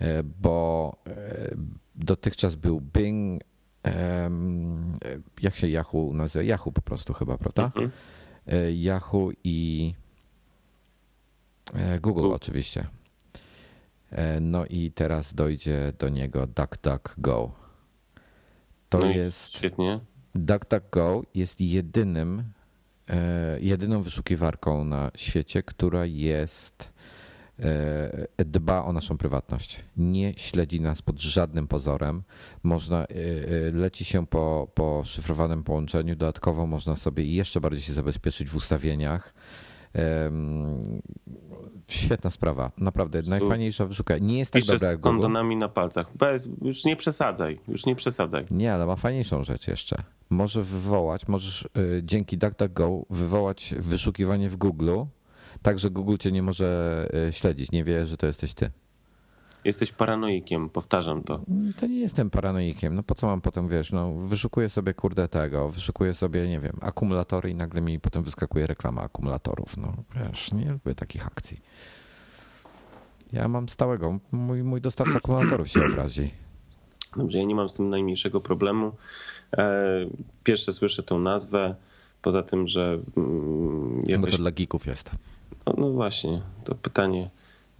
[0.00, 1.54] E, Bo e,
[1.94, 3.42] dotychczas był Bing,
[5.42, 6.42] jak się Yahoo nazywa?
[6.42, 7.64] Yahoo po prostu chyba, prawda?
[7.64, 7.90] Mhm.
[8.74, 9.94] Yahoo i
[12.00, 12.34] Google Google.
[12.34, 12.86] oczywiście.
[14.10, 17.52] E, No i teraz dojdzie do niego DuckDuckGo.
[18.88, 20.00] To No jest Świetnie.
[20.34, 22.44] DuckDuckGo jest jedynym
[23.08, 26.92] e, jedyną wyszukiwarką na świecie, która jest
[27.58, 29.84] e, dba o naszą prywatność.
[29.96, 32.22] Nie śledzi nas pod żadnym pozorem.
[32.62, 36.16] Można, e, e, leci się po, po szyfrowanym połączeniu.
[36.16, 39.34] Dodatkowo można sobie jeszcze bardziej się zabezpieczyć w ustawieniach.
[41.88, 43.22] Świetna sprawa, naprawdę.
[43.28, 44.18] Najfajniejsza wyszuka.
[44.18, 45.08] Nie jest tak Piszę dobra z jak Google.
[45.08, 46.16] kondonami na palcach.
[46.16, 48.46] Bez, już nie przesadzaj, już nie przesadzaj.
[48.50, 50.02] Nie, ale ma fajniejszą rzecz jeszcze.
[50.30, 55.00] Może wywołać, możesz y, dzięki DuckDuckGo wywołać wyszukiwanie w Google,
[55.62, 58.70] tak że Google cię nie może y, śledzić, nie wie, że to jesteś ty.
[59.64, 61.40] Jesteś paranoikiem, powtarzam to.
[61.76, 65.68] To nie jestem paranoikiem, no po co mam potem, wiesz, no wyszukuję sobie kurde tego,
[65.68, 70.72] wyszukuję sobie, nie wiem, akumulatory i nagle mi potem wyskakuje reklama akumulatorów, no wiesz, nie
[70.72, 71.60] lubię takich akcji.
[73.32, 76.30] Ja mam stałego, mój, mój dostawca akumulatorów się obrazi.
[77.16, 78.92] Dobrze, ja nie mam z tym najmniejszego problemu.
[79.56, 79.80] E,
[80.44, 81.74] Pierwsze słyszę tę nazwę,
[82.22, 84.32] poza tym, że mm, Bo jakoś...
[84.32, 85.10] to dla geeków jest.
[85.66, 87.30] No, no właśnie, to pytanie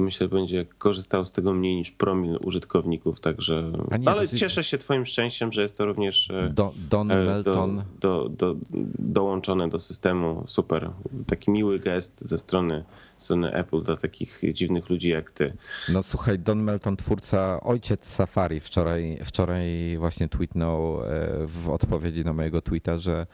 [0.01, 3.73] myślę będzie korzystał z tego mniej niż promil użytkowników, także...
[3.99, 7.25] Nie, Ale dosyć- cieszę się twoim szczęściem, że jest to również e, Do, Don e,
[7.25, 7.83] Melton.
[8.01, 8.57] do, do, do,
[8.99, 10.45] dołączone do systemu.
[10.47, 10.91] Super.
[11.27, 12.85] Taki miły gest ze strony,
[13.19, 15.53] strony Apple dla takich dziwnych ludzi jak ty.
[15.93, 21.07] No słuchaj, Don Melton, twórca, ojciec Safari, wczoraj, wczoraj właśnie tweetnął e,
[21.47, 23.27] w odpowiedzi na mojego tweeta, że,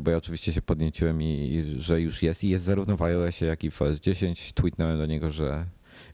[0.00, 3.46] bo ja oczywiście się podnieciłem i, i że już jest i jest zarówno w iOSie,
[3.46, 4.52] jak i w OS 10.
[4.52, 5.64] Tweetnąłem do niego, że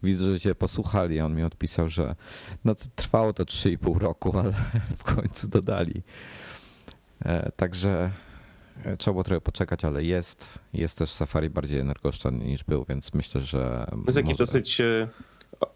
[0.03, 1.21] widzę, że cię posłuchali.
[1.21, 2.15] On mi odpisał, że
[2.65, 4.53] no trwało to 3,5 roku, ale
[4.97, 6.03] w końcu dodali.
[7.25, 8.11] E, Także
[8.99, 10.59] Trzeba było trochę poczekać, ale jest.
[10.73, 13.87] Jest też Safari bardziej energooszczędny niż był, więc myślę, że.
[13.91, 14.37] To jest może...
[14.37, 15.09] dosyć e,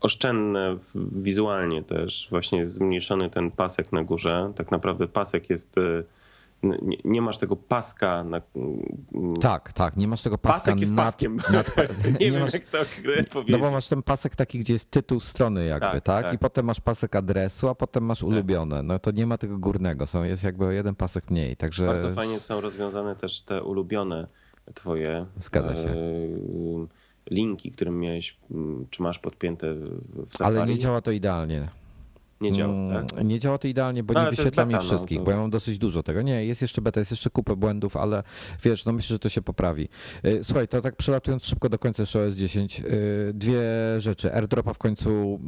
[0.00, 0.76] oszczędne
[1.12, 2.26] wizualnie też.
[2.30, 4.52] Właśnie jest zmniejszony ten pasek na górze.
[4.56, 6.02] Tak naprawdę pasek jest e,
[6.62, 8.40] nie, nie, masz tego paska na...
[9.40, 11.37] Tak, tak, nie masz tego paska Pasek jest nad, paskiem.
[11.53, 12.79] Nad, nie, nie, wiem masz, jak to
[13.33, 13.53] powiedzieć.
[13.53, 16.25] No bo masz ten pasek taki, gdzie jest tytuł strony jakby, tak, tak?
[16.25, 16.35] tak?
[16.35, 18.29] I potem masz pasek adresu, a potem masz tak.
[18.29, 18.83] ulubione.
[18.83, 21.87] No to nie ma tego górnego, są, jest jakby jeden pasek mniej, także...
[21.87, 24.27] Bardzo fajnie są rozwiązane też te ulubione
[24.75, 25.27] twoje...
[25.37, 25.88] Zgadza się.
[25.88, 25.92] E,
[27.31, 28.38] linki, które miałeś,
[28.90, 30.59] czy masz podpięte w Safari.
[30.59, 31.68] Ale nie działa to idealnie.
[32.42, 33.24] Nie działa, mm, tak?
[33.24, 35.24] Nie działa to idealnie, bo no, nie wyświetla mi no, wszystkich, no, to...
[35.24, 36.22] bo ja mam dosyć dużo tego.
[36.22, 38.22] Nie, jest jeszcze beta, jest jeszcze kupę błędów, ale
[38.62, 39.88] wiesz, no myślę, że to się poprawi.
[40.24, 43.61] Y, słuchaj, to tak przelatując szybko do końca jeszcze OS 10, y, dwie
[43.98, 44.35] rzeczy.
[44.35, 45.40] AirDropa w końcu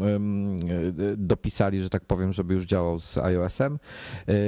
[1.01, 3.79] y, dopisali, że tak powiem, żeby już działał z iOS-em,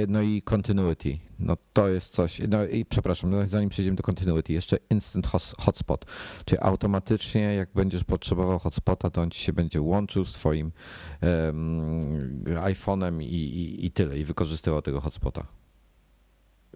[0.07, 1.26] no i Continuity.
[1.39, 2.41] No to jest coś.
[2.49, 5.27] No i przepraszam, no zanim przejdziemy do continuity, jeszcze instant
[5.59, 6.05] hotspot,
[6.45, 10.71] czyli automatycznie jak będziesz potrzebował hotspota, to on ci się będzie łączył z twoim
[11.21, 15.45] um, iPhone'em i, i, i tyle i wykorzystywał tego hotspota.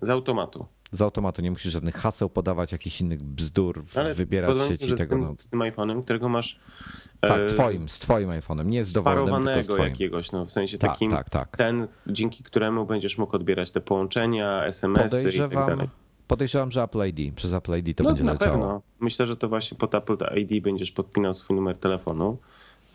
[0.02, 0.66] Z automatu.
[0.92, 5.16] Z automatu nie musisz żadnych haseł podawać, jakichś innych bzdur, Ale wybierać sieci tego.
[5.16, 5.34] Tym, no.
[5.38, 6.60] z tym iPhone'em, którego masz.
[7.20, 9.84] Tak, e, twoim, z twoim iPhone'em, nie z dowolnym, tylko z twoim.
[9.84, 11.58] jakiegoś, no w sensie tak, takim, tak, tak.
[11.58, 15.90] ten, dzięki któremu będziesz mógł odbierać te połączenia, SMS-y i tak dalej.
[16.28, 18.52] Podejrzewam, że Apple ID, przez Apple ID to no, będzie na leciało.
[18.52, 18.82] Pewno.
[19.00, 22.38] Myślę, że to właśnie pod Apple ID będziesz podpinał swój numer telefonu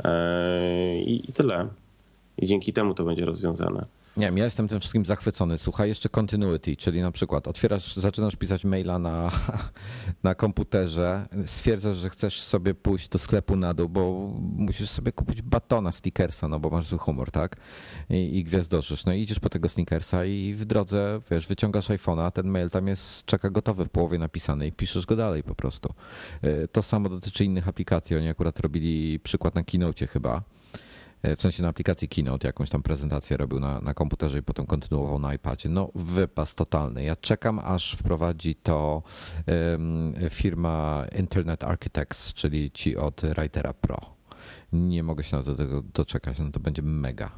[0.04, 1.68] e, i, i tyle.
[2.38, 3.86] I dzięki temu to będzie rozwiązane.
[4.16, 5.58] Nie ja jestem tym wszystkim zachwycony.
[5.58, 9.30] Słuchaj, jeszcze continuity, czyli na przykład otwierasz, zaczynasz pisać maila na,
[10.22, 15.42] na komputerze, stwierdzasz, że chcesz sobie pójść do sklepu na dół, bo musisz sobie kupić
[15.42, 17.56] batona stickersa, no bo masz zły humor, tak?
[18.10, 19.04] I, i gwiazdoszysz.
[19.04, 22.88] No i idziesz po tego snickersa i w drodze, wiesz, wyciągasz iPhone'a, ten mail tam
[22.88, 25.94] jest, czeka gotowy w połowie napisany i piszesz go dalej po prostu.
[26.44, 28.16] Y, to samo dotyczy innych aplikacji.
[28.16, 30.42] Oni akurat robili przykład na Keynote chyba
[31.22, 35.18] w sensie na aplikacji Keynote, jakąś tam prezentację robił na, na komputerze i potem kontynuował
[35.18, 35.68] na iPadzie.
[35.68, 37.04] No wypas totalny.
[37.04, 39.02] Ja czekam, aż wprowadzi to
[39.46, 44.00] um, firma Internet Architects, czyli ci od Writera Pro.
[44.72, 47.30] Nie mogę się na to tego doczekać, no to będzie mega.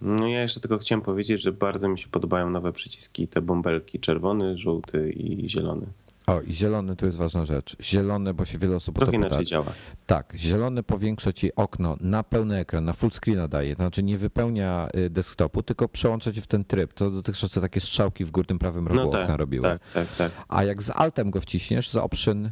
[0.00, 4.00] No ja jeszcze tylko chciałem powiedzieć, że bardzo mi się podobają nowe przyciski, te bąbelki
[4.00, 5.86] czerwony, żółty i zielony.
[6.30, 7.76] O, i zielony to jest ważna rzecz.
[7.80, 9.72] Zielony, bo się wiele osób Trochę to inaczej działa.
[10.06, 14.16] Tak, zielony powiększa ci okno na pełny ekran, na full screen daje, to znaczy nie
[14.16, 16.94] wypełnia y, desktopu, tylko przełącza ci w ten tryb.
[16.94, 19.62] To dotychczas takie strzałki w górnym prawym rogu no tak, okna robiły.
[19.62, 20.32] Tak, tak, tak.
[20.48, 22.50] A jak z altem go wciśniesz, z option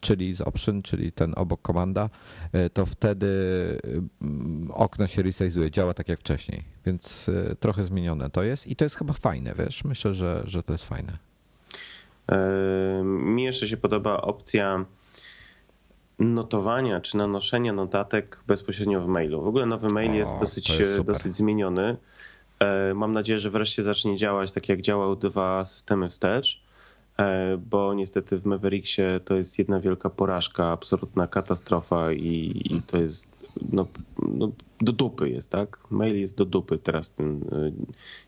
[0.00, 2.10] czyli z option, czyli ten obok komanda,
[2.54, 3.28] y, to wtedy
[4.70, 6.64] okno się resizuje, działa tak jak wcześniej.
[6.86, 9.84] Więc y, trochę zmienione to jest i to jest chyba fajne, wiesz?
[9.84, 11.31] Myślę, że, że to jest fajne.
[13.04, 14.84] Mi jeszcze się podoba opcja
[16.18, 19.42] notowania czy nanoszenia notatek bezpośrednio w mailu.
[19.42, 21.96] W ogóle nowy mail o, jest, dosyć, jest dosyć zmieniony.
[22.58, 26.62] E, mam nadzieję, że wreszcie zacznie działać tak jak działał dwa systemy wstecz,
[27.18, 32.98] e, bo niestety w Mavericksie to jest jedna wielka porażka, absolutna katastrofa i, i to
[32.98, 33.86] jest no,
[34.22, 35.78] no, do dupy jest, tak?
[35.90, 37.40] Mail jest do dupy teraz ten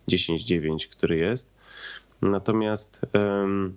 [0.08, 1.54] 10.9, e, który jest.
[2.22, 3.76] Natomiast um,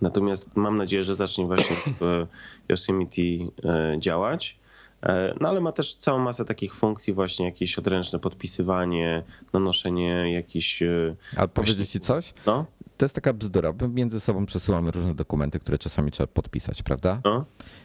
[0.00, 2.26] Natomiast mam nadzieję, że zacznie właśnie w
[2.68, 4.58] Yosemite e, działać.
[5.02, 10.82] E, no ale ma też całą masę takich funkcji, właśnie jakieś odręczne podpisywanie, nanoszenie jakichś.
[10.82, 12.34] E, A powiedzieć ci coś?
[12.46, 12.66] No?
[12.96, 13.72] To jest taka bzdura.
[13.80, 17.20] My między sobą przesyłamy różne dokumenty, które czasami trzeba podpisać, prawda?
[17.24, 17.44] No?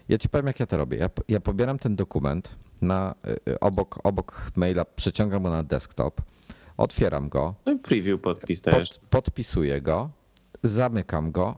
[0.09, 0.97] Ja ci powiem, jak ja to robię.
[0.97, 3.15] Ja, ja pobieram ten dokument na,
[3.61, 6.21] obok, obok maila, przeciągam go na desktop,
[6.77, 7.55] otwieram go.
[7.65, 8.89] No i preview podpis też.
[8.89, 10.09] Pod, podpisuję go,
[10.63, 11.57] zamykam go,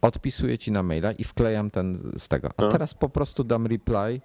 [0.00, 2.48] odpisuję ci na maila i wklejam ten z tego.
[2.56, 2.68] A no.
[2.68, 4.20] teraz po prostu dam reply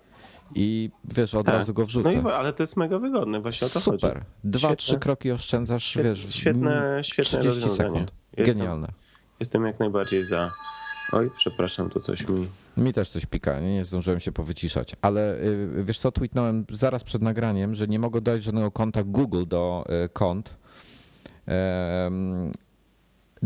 [0.55, 1.55] i wiesz, od tak.
[1.55, 2.21] razu go wrzucę.
[2.21, 4.13] No i, ale to jest mega wygodne, właśnie o to Super.
[4.13, 4.25] chodzi.
[4.43, 4.75] Dwa, świetne.
[4.75, 8.11] trzy kroki oszczędzasz, świetne, wiesz, świetne, świetne 30 sekund.
[8.37, 8.87] Jestem, Genialne.
[9.39, 10.51] Jestem jak najbardziej za.
[11.11, 12.47] Oj, przepraszam, tu coś mi...
[12.77, 17.03] Mi też coś pika, nie, nie zdążyłem się powyciszać, ale y, wiesz co, tweetnąłem zaraz
[17.03, 20.55] przed nagraniem, że nie mogę dodać żadnego konta Google do y, kont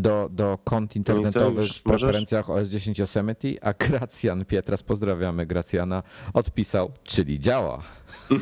[0.01, 6.91] do, do kont internetowych w preferencjach OS 10 Yosemite, a Gracjan Pietras, pozdrawiamy Gracjana, odpisał,
[7.03, 7.83] czyli działa.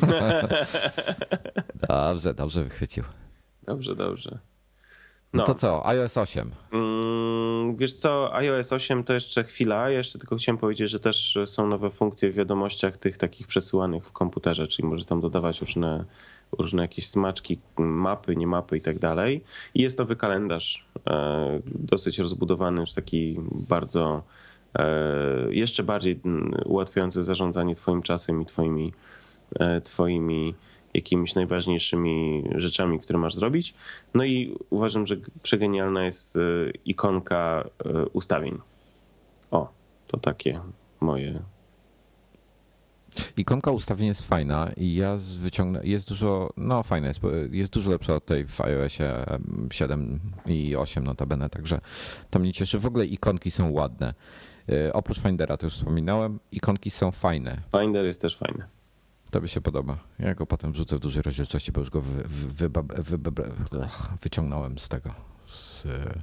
[1.88, 3.04] dobrze, dobrze wychwycił.
[3.62, 4.38] Dobrze, dobrze.
[5.32, 5.38] No.
[5.38, 6.50] no to co, iOS 8?
[6.72, 9.90] Mm, wiesz co, iOS 8 to jeszcze chwila.
[9.90, 14.12] Jeszcze tylko chciałem powiedzieć, że też są nowe funkcje w wiadomościach tych takich przesyłanych w
[14.12, 16.04] komputerze, czyli możesz tam dodawać różne
[16.52, 19.44] różne jakieś smaczki, mapy, nie mapy i tak dalej.
[19.74, 23.36] I jest nowy kalendarz, e, dosyć rozbudowany, już taki
[23.68, 24.22] bardzo,
[24.74, 24.86] e,
[25.50, 26.20] jeszcze bardziej
[26.64, 28.92] ułatwiający zarządzanie twoim czasem i twoimi,
[29.58, 30.54] e, twoimi
[30.94, 33.74] jakimiś najważniejszymi rzeczami, które masz zrobić.
[34.14, 36.38] No i uważam, że przegenialna jest
[36.84, 37.64] ikonka
[38.12, 38.58] ustawień.
[39.50, 39.68] O,
[40.06, 40.60] to takie
[41.00, 41.40] moje
[43.36, 48.14] Ikonka ustawień jest fajna i ja wyciągnę, jest dużo, no fajna jest, jest dużo lepsza
[48.14, 49.24] od tej w iOSie
[49.70, 51.80] 7 i 8 notabene, także
[52.30, 52.78] to mnie cieszy.
[52.78, 54.14] W ogóle ikonki są ładne.
[54.68, 57.62] E, oprócz Findera, to już wspominałem, ikonki są fajne.
[57.80, 58.64] Finder jest też fajny.
[59.30, 59.98] To by się podoba.
[60.18, 62.68] Ja go potem wrzucę w dużej rozdzielczości, bo już go wy, wy,
[63.18, 63.32] wy,
[64.22, 65.14] wyciągnąłem z tego,
[65.46, 66.22] z e,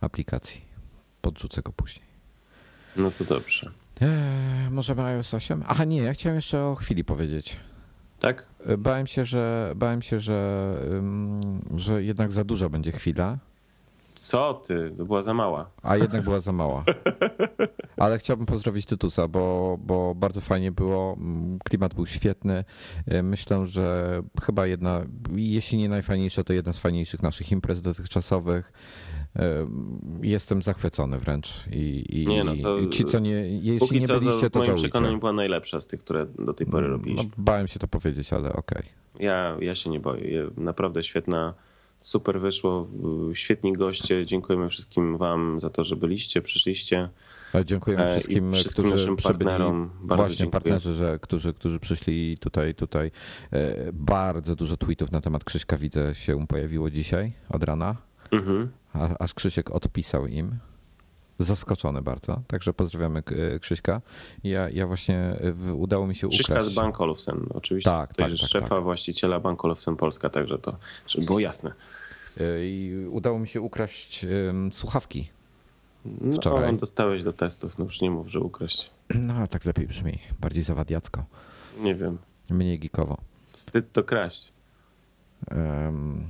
[0.00, 0.60] aplikacji.
[1.20, 2.06] Podrzucę go później.
[2.96, 3.72] No to dobrze.
[4.00, 5.64] Eee, możemy iOS 8?
[5.66, 7.56] Aha, nie, ja chciałem jeszcze o chwili powiedzieć.
[8.20, 8.46] Tak?
[8.66, 10.72] E, bałem się, że bałem się, że,
[11.76, 13.38] że jednak za duża będzie chwila.
[14.14, 14.94] Co ty?
[14.98, 15.70] To była za mała.
[15.82, 16.84] A jednak była za mała.
[17.96, 21.16] Ale chciałbym pozdrowić Tytusa, bo, bo bardzo fajnie było.
[21.64, 22.64] Klimat był świetny.
[23.06, 25.02] E, myślę, że chyba jedna,
[25.36, 28.72] jeśli nie najfajniejsza, to jedna z fajniejszych naszych imprez dotychczasowych
[30.22, 31.66] jestem zachwycony wręcz.
[31.72, 35.18] I, i nie no, to ci, co nie, jeśli nie byliście, to, to moim przekonaniu
[35.18, 37.30] była najlepsza z tych, które do tej pory mm, robiliśmy.
[37.36, 38.82] No, bałem się to powiedzieć, ale okej.
[38.82, 39.24] Okay.
[39.26, 40.50] Ja, ja się nie boję.
[40.56, 41.54] Naprawdę świetna,
[42.02, 42.88] super wyszło.
[43.34, 44.26] Świetni goście.
[44.26, 47.08] Dziękujemy wszystkim wam za to, że byliście, przyszliście.
[47.64, 49.90] Dziękujemy e, wszystkim, wszystkim którzy naszym partnerom.
[50.02, 50.50] Właśnie dziękuję.
[50.50, 53.10] partnerzy, że, którzy, którzy przyszli tutaj, tutaj.
[53.52, 58.05] E, bardzo dużo tweetów na temat Krzyśka widzę się pojawiło dzisiaj od rana.
[58.30, 58.68] Mhm
[59.18, 60.58] aż Krzysiek odpisał im.
[61.38, 63.22] Zaskoczony bardzo, także pozdrawiamy
[63.60, 64.00] Krzyśka.
[64.44, 65.36] Ja, ja właśnie
[65.74, 66.66] udało mi się Krzyśka ukraść.
[66.66, 67.90] Krzyśka z Bank Olufsen, oczywiście.
[67.90, 68.82] Tak, to tak, jest tak, szefa, tak.
[68.82, 71.72] właściciela Bank Olufsen Polska, także to, żeby było jasne.
[72.40, 75.30] E, I udało mi się ukraść um, słuchawki
[76.04, 76.72] no, wczoraj.
[76.72, 78.90] No, dostałeś do testów, no już nie mów, że ukraść.
[79.14, 81.24] No, tak lepiej brzmi, bardziej zawadiacko.
[81.80, 82.18] Nie wiem.
[82.50, 83.16] Mniej geekowo.
[83.52, 84.52] Wstyd to kraść.
[85.50, 86.26] Um,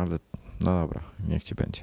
[0.00, 0.18] ale
[0.60, 1.82] no dobra, niech ci będzie.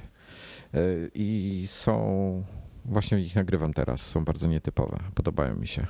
[0.74, 0.80] E,
[1.14, 2.44] I są,
[2.84, 5.86] właśnie ich nagrywam teraz, są bardzo nietypowe, podobają mi się.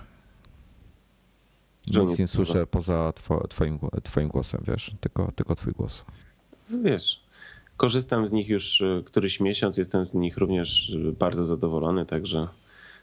[1.87, 3.13] Nic nie słyszę poza
[3.49, 6.05] twoim, twoim głosem, wiesz, tylko, tylko twój głos.
[6.85, 7.25] Wiesz,
[7.77, 12.49] korzystam z nich już e, któryś miesiąc, jestem z nich również bardzo zadowolony, także,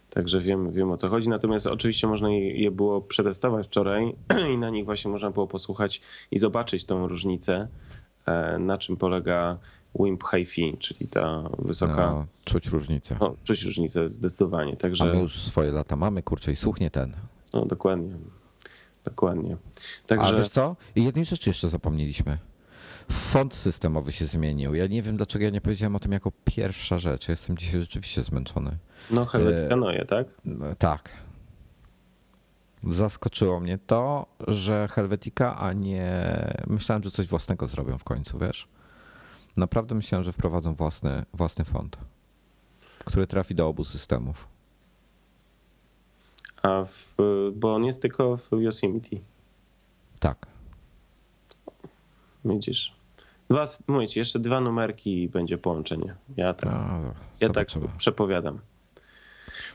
[0.10, 1.30] także wiem, wiem o co chodzi.
[1.30, 4.16] Natomiast oczywiście można je było przetestować wczoraj
[4.54, 7.68] i na nich właśnie można było posłuchać i zobaczyć tą różnicę
[8.01, 8.01] E,
[8.60, 9.58] na czym polega
[10.00, 11.96] WIMP HiFi, czyli ta wysoka...
[11.96, 13.18] No, czuć różnicę.
[13.20, 14.78] No, czuć różnicę, zdecydowanie.
[14.78, 15.04] Także...
[15.04, 17.14] A my już swoje lata mamy, kurczę, i słuchnie ten.
[17.54, 18.16] No, dokładnie.
[19.04, 19.58] Dokładnie.
[20.08, 20.28] Także...
[20.28, 20.76] A wiesz co?
[20.96, 22.38] I jednej rzeczy jeszcze zapomnieliśmy.
[23.12, 24.76] Font systemowy się zmienił.
[24.76, 27.30] Ja nie wiem, dlaczego ja nie powiedziałem o tym jako pierwsza rzecz.
[27.30, 28.78] Jestem dzisiaj rzeczywiście zmęczony.
[29.12, 30.28] No, Helvetica Neue, tak?
[30.78, 31.10] Tak.
[32.88, 36.24] Zaskoczyło mnie to, że Helvetica, a nie.
[36.68, 38.68] Myślałem, że coś własnego zrobią w końcu, wiesz?
[39.58, 41.98] Naprawdę myślałem, że wprowadzą własny, własny font,
[43.06, 44.48] który trafi do obu systemów.
[46.64, 47.16] A w,
[47.56, 49.18] bo on jest tylko w Yosemite.
[50.20, 50.48] Tak.
[52.46, 52.96] Widzisz.
[53.50, 56.16] Dwa, mówię ci, jeszcze dwa numerki i będzie połączenie.
[56.38, 57.00] Ja tak, A,
[57.40, 57.68] ja tak
[57.98, 58.60] przepowiadam.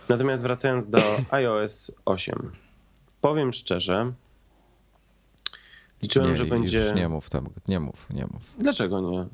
[0.09, 0.99] Natomiast wracając do
[1.31, 2.53] iOS 8
[3.27, 4.13] powiem szczerze,
[6.03, 6.93] liczyłem, nie, że będzie.
[6.97, 8.55] nie mów tam, nie mów, nie mów.
[8.59, 9.27] Dlaczego nie?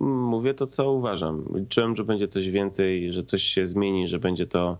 [0.00, 1.44] Mówię to, co uważam.
[1.54, 4.76] Liczyłem, że będzie coś więcej, że coś się zmieni, że będzie to.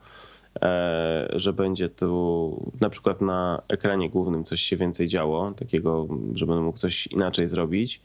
[0.62, 6.46] E, że będzie tu na przykład na ekranie głównym coś się więcej działo, takiego, że
[6.46, 8.00] będę mógł coś inaczej zrobić.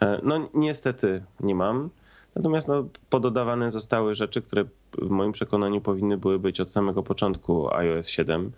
[0.00, 1.90] E, no niestety nie mam.
[2.34, 4.64] Natomiast no, pododawane zostały rzeczy, które
[4.98, 8.52] w moim przekonaniu powinny były być od samego początku iOS 7.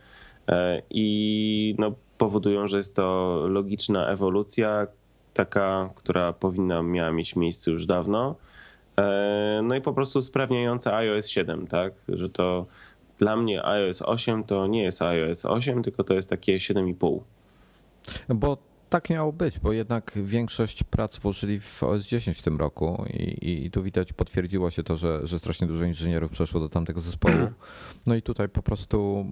[0.49, 4.87] E, i no, powodują, że jest to logiczna ewolucja,
[5.35, 8.35] taka, która powinna miała mieć miejsce już dawno.
[8.99, 11.93] E, no i po prostu usprawniająca iOS 7, tak?
[12.09, 12.67] Że to
[13.19, 17.21] dla mnie iOS 8 to nie jest iOS 8, tylko to jest takie 7,5.
[18.29, 18.59] Bo
[18.95, 23.65] tak miało być, bo jednak większość prac włożyli w OS 10 w tym roku i,
[23.65, 27.35] i tu widać, potwierdziło się to, że, że strasznie dużo inżynierów przeszło do tamtego zespołu.
[28.07, 29.27] No i tutaj po prostu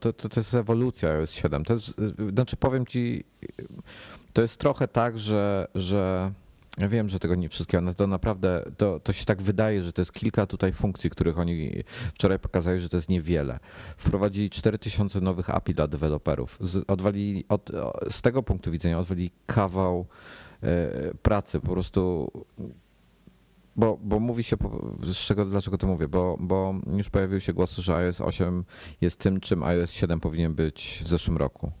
[0.00, 1.64] to, to, to jest ewolucja OS 7.
[1.64, 2.00] To jest,
[2.32, 3.24] znaczy powiem ci,
[4.32, 6.32] to jest trochę tak, że, że
[6.78, 9.92] Ja wiem, że tego nie wszystkiego, no to naprawdę to, to się tak wydaje, że
[9.92, 13.58] to jest kilka tutaj funkcji, których oni wczoraj pokazali, że to jest niewiele.
[13.96, 16.58] Wprowadzili 4000 nowych API dla deweloperów.
[16.60, 17.70] Z, odwalili, od,
[18.10, 20.06] z tego punktu widzenia odwalili kawał
[20.62, 22.30] e, pracy, po prostu
[23.78, 24.56] bo, bo mówi się,
[25.00, 28.64] z czego, dlaczego to mówię, bo, bo już pojawiły się głosy, że iOS 8
[29.00, 31.72] jest tym, czym iOS 7 powinien być w zeszłym roku.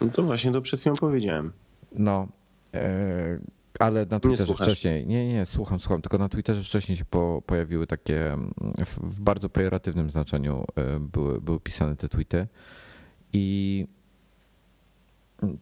[0.00, 1.52] No to właśnie to przed chwilą powiedziałem.
[1.92, 2.28] No,
[2.74, 3.38] e,
[3.78, 7.86] ale na Twitterze wcześniej, nie, nie, słucham, słucham, tylko na Twitterze wcześniej się po, pojawiły
[7.86, 8.36] takie,
[8.86, 12.46] w, w bardzo pejoratywnym znaczeniu e, były, były pisane te tweety
[13.32, 13.86] i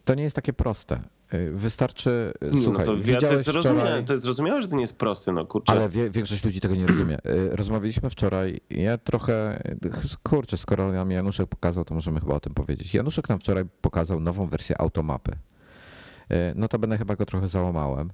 [0.05, 0.99] to nie jest takie proste.
[1.29, 2.33] E, wystarczy.
[2.63, 5.31] Słuchaj, no to, ja to, jest wczoraj, to jest zrozumiałe, że to nie jest proste,
[5.31, 5.71] no kurczę.
[5.71, 7.17] Ale wie, większość ludzi tego nie rozumie.
[7.23, 8.61] E, rozmawialiśmy wczoraj.
[8.69, 9.63] Ja trochę.
[10.23, 12.93] Kurczę, skoro nam Januszek pokazał, to możemy chyba o tym powiedzieć.
[12.93, 15.31] Januszek nam wczoraj pokazał nową wersję automapy.
[16.29, 18.11] E, no to będę chyba go trochę załamałem,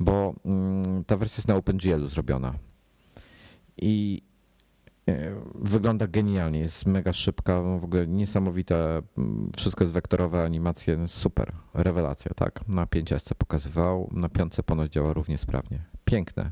[0.00, 2.54] bo mm, ta wersja jest na OpenGL-u zrobiona.
[3.76, 4.22] I
[5.08, 11.52] e, wygląda genialnie, jest mega szybka, w ogóle niesamowite, mm, wszystko jest wektorowe, animacje, super,
[11.74, 12.68] rewelacja, tak.
[12.68, 15.78] Na 5S pokazywał, na 5 ponoć działa równie sprawnie.
[16.04, 16.50] Piękne.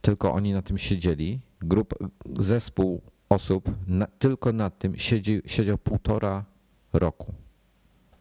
[0.00, 1.94] Tylko oni na tym siedzieli, grup,
[2.38, 6.44] zespół osób na, tylko nad tym siedzi, siedział półtora
[6.92, 7.34] roku.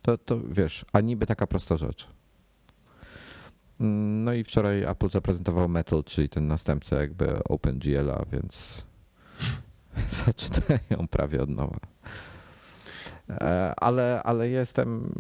[0.02, 2.08] To, to wiesz, a niby taka prosta rzecz.
[3.80, 8.86] No i wczoraj Apple zaprezentował Metal, czyli ten następca jakby OpenGL-a, więc
[10.26, 11.80] zaczynają prawie od nowa.
[13.30, 15.14] E, ale, ale jestem,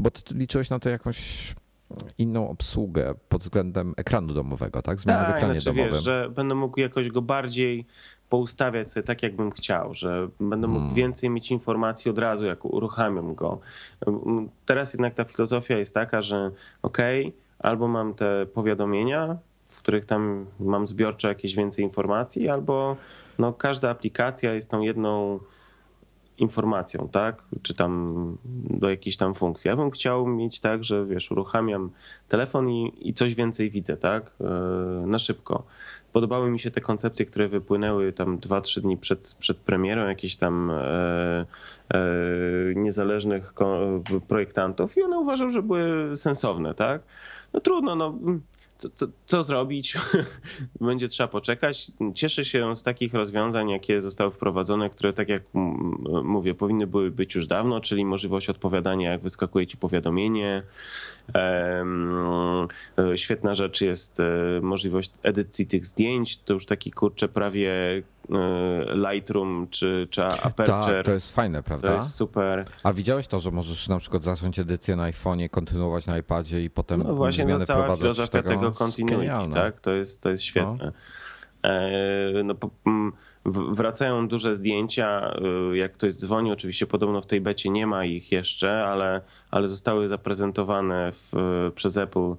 [0.00, 1.54] bo ty liczyłeś na to jakąś
[2.18, 4.98] inną obsługę pod względem ekranu domowego, tak?
[4.98, 5.94] Zmiany tak, w ekranie znaczy, domowym.
[5.94, 7.86] Wiesz, że będę mógł jakoś go bardziej
[8.28, 10.94] poustawiać sobie tak, jakbym chciał, że będę mógł hmm.
[10.94, 13.58] więcej mieć informacji od razu, jak uruchamiam go.
[14.66, 16.50] Teraz jednak ta filozofia jest taka, że
[16.82, 16.98] ok,
[17.58, 19.36] albo mam te powiadomienia,
[19.68, 22.96] w których tam mam zbiorczo jakieś więcej informacji, albo
[23.38, 25.40] no, każda aplikacja jest tą jedną
[26.38, 27.42] informacją, tak?
[27.62, 28.36] Czy tam
[28.70, 29.68] do jakiejś tam funkcji.
[29.68, 31.90] Ja bym chciał mieć tak, że wiesz, uruchamiam
[32.28, 34.32] telefon i, i coś więcej widzę, tak?
[34.40, 34.44] E,
[35.06, 35.62] na szybko
[36.12, 40.70] podobały mi się te koncepcje, które wypłynęły tam 2-3 dni przed, przed premierą, jakieś tam
[40.70, 41.46] e,
[41.94, 41.98] e,
[42.74, 43.54] niezależnych
[44.28, 47.02] projektantów i one uważam, że były sensowne, tak?
[47.52, 48.14] No trudno, no
[48.78, 49.96] co, co, co, zrobić?
[50.80, 51.92] Będzie trzeba poczekać.
[52.14, 55.42] Cieszę się z takich rozwiązań, jakie zostały wprowadzone, które, tak jak
[56.24, 60.62] mówię, powinny były być już dawno, czyli możliwość odpowiadania, jak wyskakuje ci powiadomienie.
[63.16, 64.24] Świetna rzecz jest e,
[64.62, 66.38] możliwość edycji tych zdjęć.
[66.38, 68.02] To już taki kurczę prawie
[68.34, 70.66] E, Lightroom czy, czy Aperture.
[70.66, 71.88] Tak, to jest fajne, prawda?
[71.88, 72.64] To jest super.
[72.82, 76.70] A widziałeś to, że możesz na przykład zacząć edycję na iPhone'ie, kontynuować na iPadzie i
[76.70, 79.80] potem no właśnie, zmiany no cała prowadzić filozofia tego, tego continuity, tak?
[79.80, 80.92] To jest, to jest świetne.
[81.62, 81.70] No.
[81.70, 82.54] E, no,
[83.70, 85.34] wracają duże zdjęcia.
[85.72, 89.68] E, jak ktoś dzwoni, oczywiście podobno w tej becie nie ma ich jeszcze, ale, ale
[89.68, 91.32] zostały zaprezentowane w,
[91.74, 92.34] przez Apple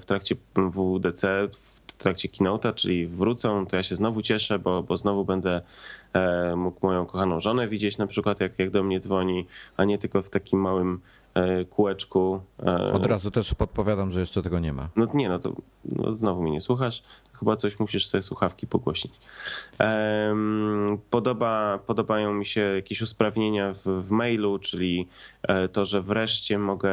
[0.00, 1.48] w trakcie WWDC
[2.00, 5.60] trakcie keynote'a, czyli wrócą, to ja się znowu cieszę, bo, bo znowu będę
[6.12, 9.46] e, mógł moją kochaną żonę widzieć na przykład, jak, jak do mnie dzwoni,
[9.76, 11.00] a nie tylko w takim małym e,
[11.70, 12.40] kółeczku.
[12.62, 12.92] E.
[12.92, 14.88] Od razu też podpowiadam, że jeszcze tego nie ma.
[14.96, 15.52] No nie, no to
[15.84, 17.02] no znowu mnie nie słuchasz.
[17.32, 19.14] Chyba coś musisz sobie słuchawki pogłośnić.
[21.10, 25.08] Podoba, podobają mi się jakieś usprawnienia w, w mailu, czyli
[25.72, 26.90] to, że wreszcie mogę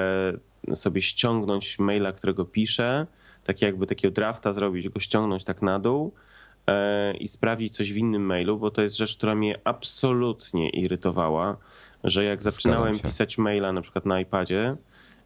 [0.73, 3.07] sobie ściągnąć maila, którego piszę
[3.47, 6.13] tak jakby takiego drafta zrobić, go ściągnąć tak na dół
[6.67, 11.57] e, i sprawdzić coś w innym mailu, bo to jest rzecz, która mnie absolutnie irytowała,
[12.04, 14.76] że jak zaczynałem pisać maila na przykład na iPadzie,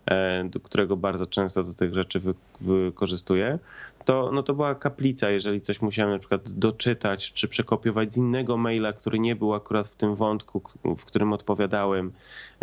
[0.06, 3.60] e, do którego bardzo często do tych rzeczy wy, wykorzystuję,
[4.06, 8.58] to, no to była kaplica, jeżeli coś musiałem na przykład doczytać czy przekopiować z innego
[8.58, 10.62] maila, który nie był akurat w tym wątku,
[10.98, 12.12] w którym odpowiadałem,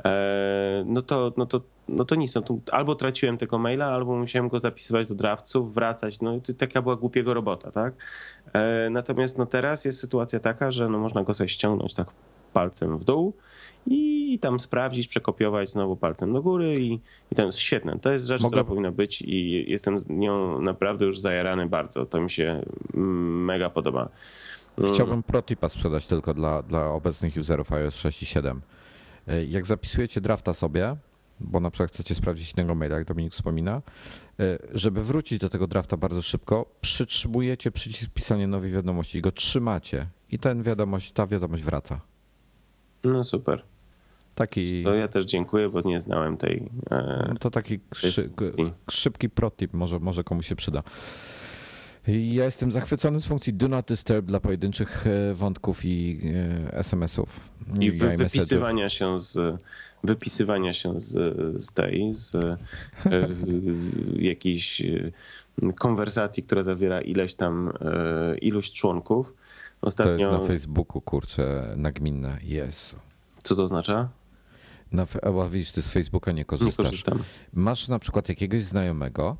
[0.05, 4.17] e, no to, no to no to nic, no to albo traciłem tego maila, albo
[4.17, 7.95] musiałem go zapisywać do drawców, wracać, no i to taka była głupiego robota, tak?
[8.53, 12.09] E, natomiast no teraz jest sytuacja taka, że no można go sobie ściągnąć tak
[12.53, 13.33] palcem w dół
[13.87, 17.01] i tam sprawdzić, przekopiować znowu palcem do góry i,
[17.33, 17.99] i to jest świetne.
[17.99, 18.55] To jest rzecz, Mogę...
[18.55, 22.07] która powinna być i jestem z nią naprawdę już zajarany bardzo.
[22.07, 22.63] To mi się
[22.95, 24.09] mega podoba.
[24.95, 28.61] Chciałbym protipa sprzedać tylko dla, dla obecnych userów iOS 6 i 7.
[29.29, 30.97] E, jak zapisujecie drafta sobie,
[31.41, 33.83] bo na przykład chcecie sprawdzić innego maila, jak Dominik wspomina,
[34.41, 39.33] e, żeby wrócić do tego drafta bardzo szybko, przytrzymujecie przycisk pisania nowej wiadomości i go
[39.33, 42.01] trzymacie i ten wiadomość, ta wiadomość wraca.
[43.05, 43.63] No super.
[44.35, 46.69] Taki, To ja też dziękuję, bo nie znałem tej.
[46.91, 48.73] E, to taki szy, funkcji.
[48.91, 50.83] szybki protip, może, może komuś się przyda.
[52.07, 56.21] Ja jestem zachwycony z funkcji Do Not Disturb dla pojedynczych e, wątków i
[56.71, 57.51] e, SMS-ów.
[57.81, 59.61] I wy, wypisywania się z
[60.05, 62.57] wypisywania się z, z tej, z e,
[64.17, 64.83] jakiejś
[65.77, 69.35] konwersacji, która zawiera ileś tam, e, ilość członków.
[69.81, 72.39] To Ostatnio, jest na Facebooku, kurczę, nagminne.
[72.43, 72.97] Jezu.
[73.43, 74.09] co to oznacza?
[74.93, 76.87] Na, a widzisz, ty z Facebooka nie Nie korzystasz.
[76.87, 77.23] korzystam.
[77.53, 79.37] Masz na przykład jakiegoś znajomego,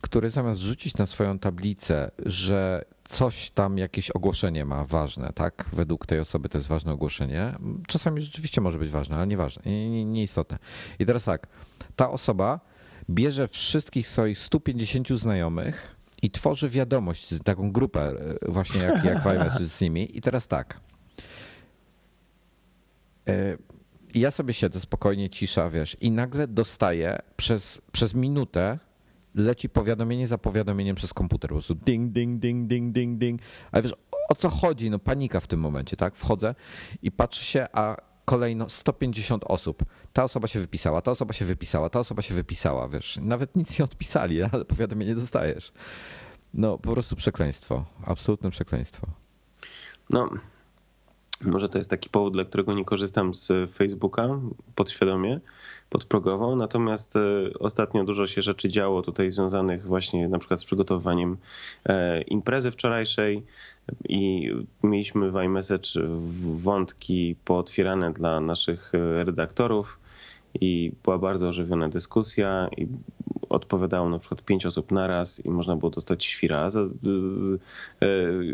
[0.00, 5.66] który zamiast rzucić na swoją tablicę, że coś tam, jakieś ogłoszenie ma ważne, tak?
[5.72, 7.54] Według tej osoby to jest ważne ogłoszenie.
[7.86, 10.58] Czasami rzeczywiście może być ważne, ale nieważne, nie, nie, nieistotne.
[10.98, 11.46] I teraz tak,
[11.96, 12.60] ta osoba
[13.10, 19.66] bierze wszystkich swoich 150 znajomych i tworzy wiadomość, taką grupę e, właśnie jak, jak iMessage
[19.66, 20.16] z nimi.
[20.16, 20.80] I teraz tak.
[23.28, 23.56] E,
[24.14, 28.78] ja sobie siedzę spokojnie, cisza, wiesz, i nagle dostaję przez, przez minutę
[29.34, 31.50] leci powiadomienie za powiadomieniem przez komputer.
[31.50, 33.40] Po prostu ding, ding, ding, ding, ding, ding.
[33.72, 33.94] Ale wiesz,
[34.28, 34.90] o co chodzi?
[34.90, 36.16] No panika w tym momencie, tak?
[36.16, 36.54] Wchodzę
[37.02, 37.96] i patrzę się, a
[38.28, 39.84] kolejno 150 osób.
[40.12, 43.18] Ta osoba się wypisała, ta osoba się wypisała, ta osoba się wypisała, wiesz.
[43.22, 45.72] Nawet nic nie odpisali, ale powiadomienie dostajesz.
[46.54, 47.84] No po prostu przekleństwo.
[48.06, 49.06] Absolutne przekleństwo.
[50.10, 50.30] No,
[51.44, 54.28] może to jest taki powód, dla którego nie korzystam z Facebooka
[54.74, 55.40] podświadomie,
[55.90, 56.56] podprogowo.
[56.56, 57.20] Natomiast e,
[57.58, 61.36] ostatnio dużo się rzeczy działo tutaj związanych właśnie na przykład z przygotowywaniem
[61.84, 63.42] e, imprezy wczorajszej
[64.08, 64.50] i
[64.82, 65.88] mieliśmy w iMessage
[66.42, 69.98] wątki pootwierane dla naszych e, redaktorów
[70.60, 72.86] i była bardzo ożywiona dyskusja i
[73.48, 76.86] odpowiadało na przykład pięć osób naraz i można było dostać świra za e,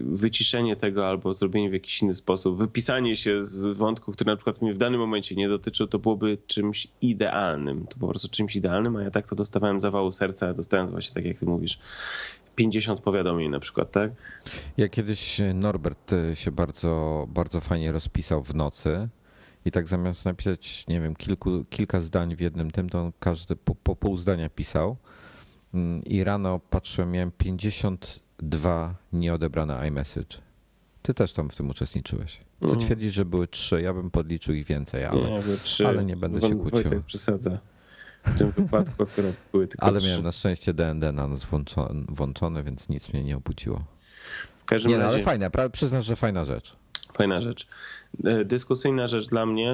[0.02, 4.62] wyciszenie tego albo zrobienie w jakiś inny sposób, wypisanie się z wątku, który na przykład
[4.62, 7.86] mnie w danym momencie nie dotyczył, to byłoby czymś idealnym.
[7.86, 11.24] To po prostu czymś idealnym, a ja tak to dostawałem zawału serca, dostałem właśnie tak
[11.24, 11.78] jak ty mówisz,
[12.54, 14.10] 50 powiadomień na przykład, tak?
[14.76, 19.08] Ja kiedyś Norbert się bardzo, bardzo fajnie rozpisał w nocy
[19.64, 23.56] i tak zamiast napisać, nie wiem, kilku, kilka zdań w jednym tym, to on każdy
[23.56, 24.96] po, po pół zdania pisał
[25.74, 30.36] Mm, i rano patrzyłem, miałem 52 nieodebrane iMessage.
[31.02, 32.36] Ty też tam w tym uczestniczyłeś.
[32.36, 32.80] Ty Mhm.
[32.80, 35.88] twierdzisz, że były trzy, ja bym podliczył ich więcej, ale, nie, trzy.
[35.88, 36.70] ale nie będę się kłócił.
[36.82, 37.58] Wojtek przesadza.
[38.24, 40.08] W tym wypadku akurat były tylko ale trzy.
[40.08, 43.84] miałem na szczęście DND na nas włączone, włączone, więc nic mnie nie obudziło.
[44.58, 45.14] W każdym Nie, no, razie...
[45.14, 46.76] ale fajne, pra- przyznasz, że fajna rzecz.
[47.16, 47.66] Fajna rzecz.
[48.24, 49.70] E, Dyskusyjna rzecz dla mnie,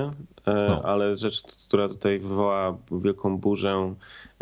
[0.46, 0.82] e, No.
[0.82, 3.94] ale rzecz, która tutaj wywoła wielką burzę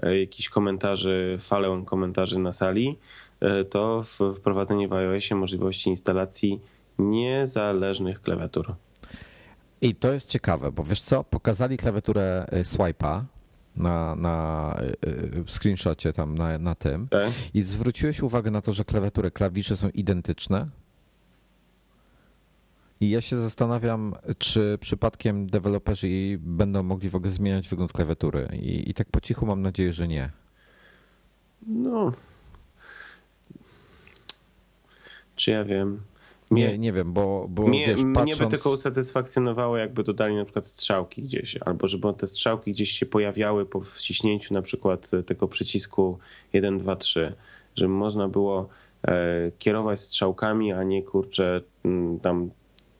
[0.02, 2.98] e, jakichś komentarzy, falę komentarzy na sali,
[3.70, 4.04] to
[4.36, 6.60] wprowadzenie w iOSie możliwości instalacji
[6.98, 8.74] niezależnych klawiatur.
[9.80, 13.22] I to jest ciekawe, bo wiesz co, pokazali klawiaturę swipe'a
[13.76, 14.76] na, na
[15.46, 17.30] screenshocie tam na, na tym Tak?
[17.54, 20.66] i zwróciłeś uwagę na to, że klawiatury, klawisze są identyczne?
[23.00, 26.08] I ja się zastanawiam, czy przypadkiem deweloperzy
[26.40, 28.48] będą mogli w ogóle zmieniać wygląd klawiatury.
[28.52, 30.30] I, I tak po cichu mam nadzieję, że nie.
[31.66, 32.12] No.
[35.36, 36.00] Czy ja wiem?
[36.50, 38.38] Nie, nie wiem, bo, bo Mnie, wiesz, mnie patrząc...
[38.38, 43.06] by tylko usatysfakcjonowało, jakby dodali na przykład strzałki gdzieś, albo żeby te strzałki gdzieś się
[43.06, 46.18] pojawiały po wciśnięciu na przykład tego przycisku
[46.52, 47.32] 1, 2, 3,
[47.76, 48.68] żeby można było
[49.02, 52.50] e, kierować strzałkami, a nie kurczę m, tam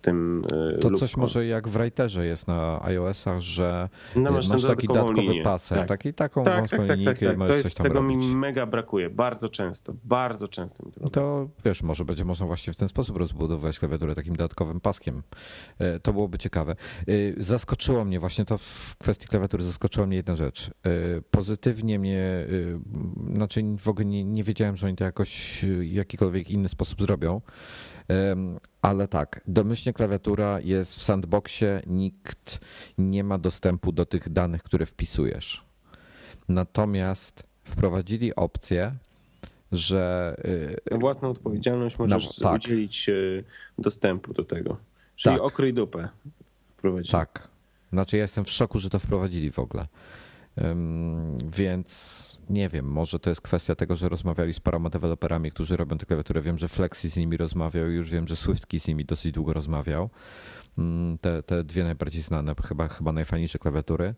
[0.08, 0.42] tym
[0.76, 4.86] e, To coś może jak w Writerze jest na iOS-ach, że No, masz, tam taki
[4.86, 5.42] dodatkowy linię.
[5.42, 5.88] pasek, Tak.
[5.88, 7.38] taki, taką Tak, wąską tak, tak, tak, linijkę i tak.
[7.38, 8.16] możesz To coś jest, tam tego robić.
[8.26, 12.76] mi mega brakuje, bardzo często, bardzo często mi to wiesz, może będzie można właśnie w
[12.76, 15.22] ten sposób rozbudować klawiaturę takim dodatkowym paskiem.
[15.78, 16.72] E, To byłoby ciekawe.
[16.72, 20.70] E, Zaskoczyło mnie właśnie to w kwestii klawiatury, zaskoczyła mnie jedna rzecz.
[21.30, 22.46] Pozytywnie mnie,
[23.34, 27.40] znaczy w ogóle nie, nie wiedziałem, że oni to jakoś w jakikolwiek inny sposób zrobią.
[28.82, 32.60] Ale tak, domyślnie klawiatura jest w sandboxie, nikt
[32.98, 35.64] nie ma dostępu do tych danych, które wpisujesz.
[36.48, 38.94] Natomiast wprowadzili opcję,
[39.72, 42.54] że y, Na własną odpowiedzialność możesz tak.
[42.54, 43.12] udzielić e,
[43.78, 44.76] dostępu do tego.
[45.16, 45.44] Czyli Tak.
[45.44, 46.08] okryj dupę.
[46.76, 47.10] Wprowadzić.
[47.12, 47.48] Tak.
[47.92, 49.86] Znaczy ja jestem w szoku, że to wprowadzili w ogóle.
[51.56, 55.98] Więc nie wiem, może to jest kwestia tego, że rozmawiali z paroma deweloperami, którzy robią
[55.98, 56.40] te klawiatury.
[56.40, 60.10] Wiem, że Flexi z nimi rozmawiał, już wiem, że SwiftKey z nimi dosyć długo rozmawiał.
[60.78, 64.14] Ym, Te, te dwie najbardziej znane, chyba, chyba najfajniejsze klawiatury.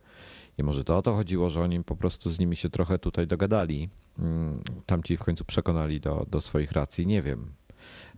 [0.58, 3.26] I może to o to chodziło, że oni po prostu z nimi się trochę tutaj
[3.26, 3.90] dogadali.
[4.18, 7.06] Ym, Tamci w końcu przekonali do, do swoich racji.
[7.06, 7.52] Nie wiem.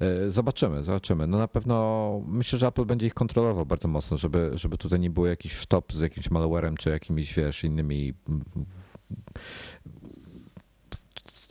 [0.00, 1.26] E, zobaczymy, zobaczymy.
[1.26, 5.10] No na pewno myślę, że Apple będzie ich kontrolował bardzo mocno, żeby, żeby tutaj nie
[5.10, 8.14] było jakiś wtop z jakimś malwarem czy jakimiś, wiesz, innymi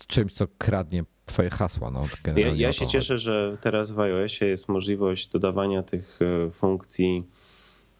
[0.07, 1.91] czymś, co kradnie twoje hasła.
[1.91, 2.05] No,
[2.35, 7.23] ja, ja się cieszę, że teraz w iOSie jest możliwość dodawania tych e, funkcji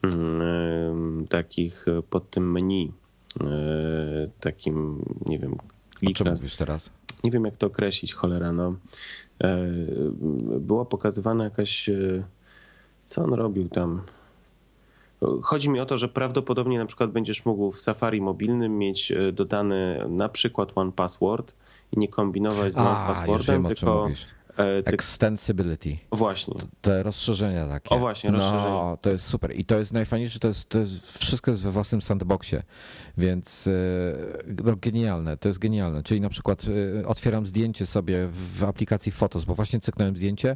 [0.04, 2.92] mm, takich pod tym menu.
[4.40, 5.56] Takim, nie wiem,
[5.96, 6.24] klika.
[6.24, 6.92] O czym mówisz teraz?
[7.24, 8.52] Nie wiem, jak to określić, cholera.
[8.52, 8.76] No.
[9.44, 9.68] E,
[10.60, 11.90] była pokazywana jakaś.
[11.90, 12.24] E,
[13.06, 14.02] co on robił tam?
[15.42, 19.32] Chodzi mi o to, że prawdopodobnie na przykład będziesz mógł w Safari mobilnym mieć e,
[19.32, 21.54] dodany na przykład One Password
[21.92, 24.10] i nie kombinować z One Passwordem, tylko
[24.58, 25.98] E, Extensibility.
[26.12, 26.54] Właśnie.
[26.82, 27.90] Te rozszerzenia takie.
[27.90, 28.64] O właśnie, rozszerzenia.
[28.64, 29.60] No, to jest super.
[29.60, 32.64] I to jest najfajniejsze, to jest, to jest wszystko jest we własnym sandboxie,
[33.18, 33.72] więc e,
[34.64, 36.04] no, genialne, to jest genialne.
[36.04, 36.64] Czyli na przykład
[37.02, 40.56] e, otwieram zdjęcie sobie w aplikacji Fotos, bo właśnie cyknąłem zdjęcie,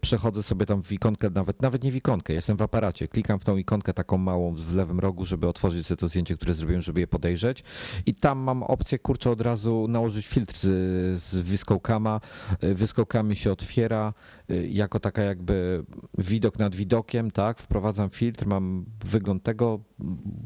[0.00, 3.44] przechodzę sobie tam w ikonkę, nawet, nawet nie w ikonkę, jestem w aparacie, klikam w
[3.44, 7.00] tą ikonkę taką małą w lewym rogu, żeby otworzyć sobie to zdjęcie, które zrobiłem, żeby
[7.00, 7.64] je podejrzeć
[8.06, 12.20] i tam mam opcję, kurczę, od razu nałożyć filtr z, z Viscocama.
[12.62, 14.14] Viscocam mi się otwiera
[14.50, 15.84] y, jako taka jakby
[16.18, 17.58] widok nad widokiem, tak?
[17.58, 19.80] Wprowadzam filtr, mam wygląd tego,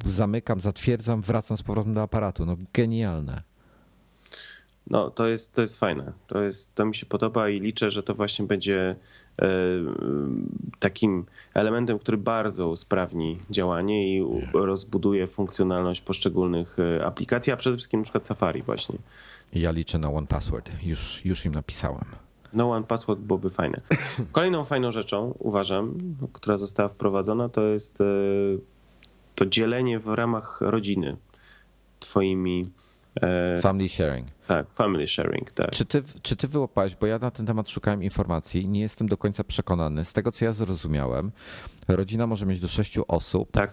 [0.06, 2.46] zamykam, zatwierdzam, wracam z powrotem do aparatu.
[2.46, 3.42] No genialne.
[4.86, 6.12] No, to jest, to jest fajne.
[6.26, 8.96] To, jest, to mi się podoba i liczę, że to właśnie będzie
[9.42, 9.46] e,
[10.78, 18.00] takim elementem, który bardzo usprawni działanie i rozbuduje funkcjonalność poszczególnych e, aplikacji, a przede wszystkim
[18.00, 18.98] na przykład Safari właśnie.
[19.52, 20.70] Ja liczę na One Password.
[20.82, 22.23] Już, już im napisałem.
[22.54, 23.80] No One Password byłoby fajne.
[24.32, 25.98] Kolejną fajną rzeczą, uważam,
[26.32, 28.04] która została wprowadzona, to jest e,
[29.34, 31.16] to dzielenie w ramach rodziny
[32.00, 32.70] twoimi
[33.22, 34.28] e, Family sharing.
[34.46, 35.70] Tak, family sharing, tak.
[35.70, 39.16] Czy ty, czy ty wyłapałeś, bo ja na ten temat szukałem informacji, nie jestem do
[39.16, 40.04] końca przekonany.
[40.04, 41.32] Z tego, co ja zrozumiałem,
[41.88, 43.50] rodzina może mieć do sześciu osób.
[43.52, 43.72] Tak.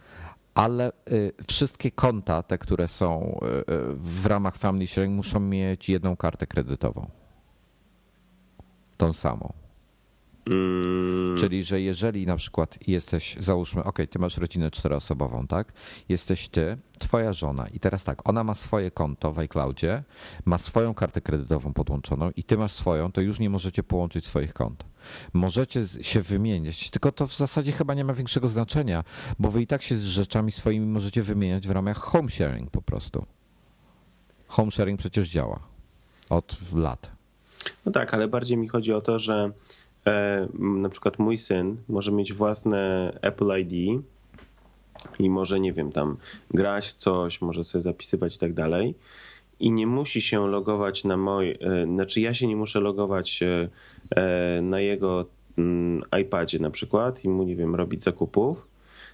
[0.54, 5.90] Ale y, wszystkie konta, te, które są y, y, w ramach family sharing, muszą mieć
[5.90, 7.21] jedną kartę kredytową
[9.02, 9.54] tą samą.
[10.46, 11.38] Mm.
[11.38, 15.74] Czyli, że jeżeli na przykład jesteś, załóżmy, ok, ty masz rodzinę czteroosobową, tak?
[16.10, 20.04] Jesteś ty, twoja żona i teraz tak, ona ma swoje konto w iCloudzie,
[20.46, 24.54] ma swoją kartę kredytową podłączoną i ty masz swoją, to już nie możecie połączyć swoich
[24.54, 24.86] kont.
[25.34, 29.04] Możecie się wymieniać, tylko to w zasadzie chyba nie ma większego znaczenia,
[29.40, 32.82] bo wy i tak się z rzeczami swoimi możecie wymieniać w ramach home sharing po
[32.82, 33.26] prostu.
[34.48, 35.60] Home sharing przecież działa
[36.30, 37.21] od lat.
[37.86, 39.52] No tak, ale bardziej mi chodzi o to, że
[40.08, 44.04] e, na przykład mój syn może mieć własne Apple ID
[45.20, 46.18] i może, nie wiem, tam
[46.52, 48.96] grać w coś, może sobie zapisywać i tak dalej.
[49.60, 53.70] I nie musi się logować na mój, e, znaczy ja się nie muszę logować e,
[54.16, 55.26] e na jego
[55.58, 58.68] mm, iPadzie na przykład i mu, nie wiem, robić zakupów,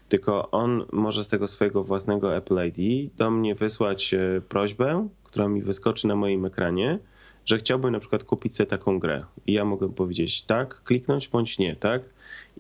[0.10, 4.16] tylko on może z tego swojego własnego Apple ID do mnie wysłać
[4.50, 7.00] prośbę, która mi wyskoczy na moim ekranie
[7.48, 11.60] że chciałbym na przykład kupić sobie taką grę i ja mogę powiedzieć tak, kliknąć bądź
[11.60, 12.02] nie, tak?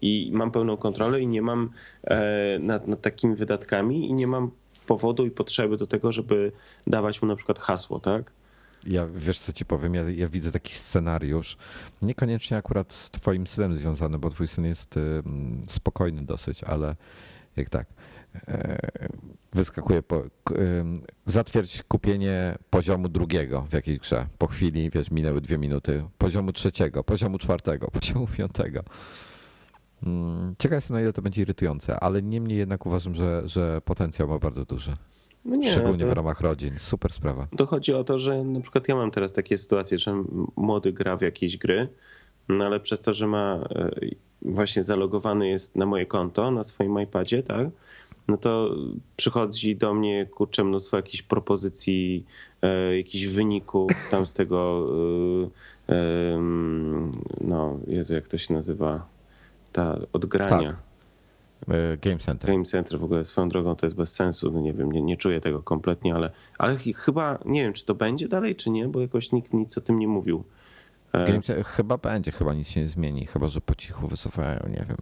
[0.02, 1.70] I mam pełną kontrolę i nie mam
[2.04, 4.52] e, nad, nad takimi wydatkami i nie mam
[4.88, 6.52] powodu i potrzeby do tego, żeby
[6.88, 8.32] dawać mu na przykład hasło, tak?
[8.84, 11.58] Ja wiesz co ci powiem, ja, ja, widzę taki scenariusz,
[12.02, 15.24] niekoniecznie akurat z twoim synem związany, bo twój syn jest y,
[15.68, 16.96] spokojny dosyć, ale
[17.56, 17.88] jak tak,
[19.54, 20.24] wyskakuje po,
[21.26, 24.28] zatwierdź kupienie poziomu drugiego w jakiejś grze.
[24.38, 26.04] Po chwili, wiesz, minęły dwie minuty.
[26.18, 28.84] Poziomu trzeciego, poziomu czwartego, poziomu piątego.
[30.04, 34.28] Mm, ciekaw jestem, na ile to będzie irytujące, ale niemniej jednak uważam, że, że potencjał
[34.28, 34.92] ma bardzo duży.
[35.46, 36.80] No nie, Szczególnie to, w ramach rodzin.
[36.80, 37.48] Super sprawa.
[37.58, 40.24] To chodzi o to, że na przykład ja mam teraz takie sytuacje, że
[40.56, 41.88] młody gra w jakieś gry,
[42.50, 43.92] no ale przez to, że ma e,
[44.42, 47.68] właśnie zalogowany jest na moje konto, na swoim iPadzie, tak?
[48.28, 48.76] No to
[49.18, 52.26] przychodzi do mnie kurczę mnóstwo jakichś propozycji,
[52.62, 54.88] e, jakichś wyników tam z tego,
[55.90, 56.40] e,
[57.42, 59.08] no Jezu, jak to się nazywa,
[59.72, 60.70] ta odgrania.
[60.70, 60.88] Tak.
[61.68, 62.52] E, Game Center.
[62.52, 65.18] Game Center w ogóle swoją drogą to jest bez sensu, no nie wiem, nie, nie
[65.18, 69.02] czuję tego kompletnie, ale, ale chyba nie wiem, czy to będzie dalej, czy nie, bo
[69.02, 70.44] jakoś nikt nic o tym nie mówił.
[71.14, 74.98] Game, chyba będzie, chyba nic się nie zmieni, chyba że po cichu wycofają, nie wiem.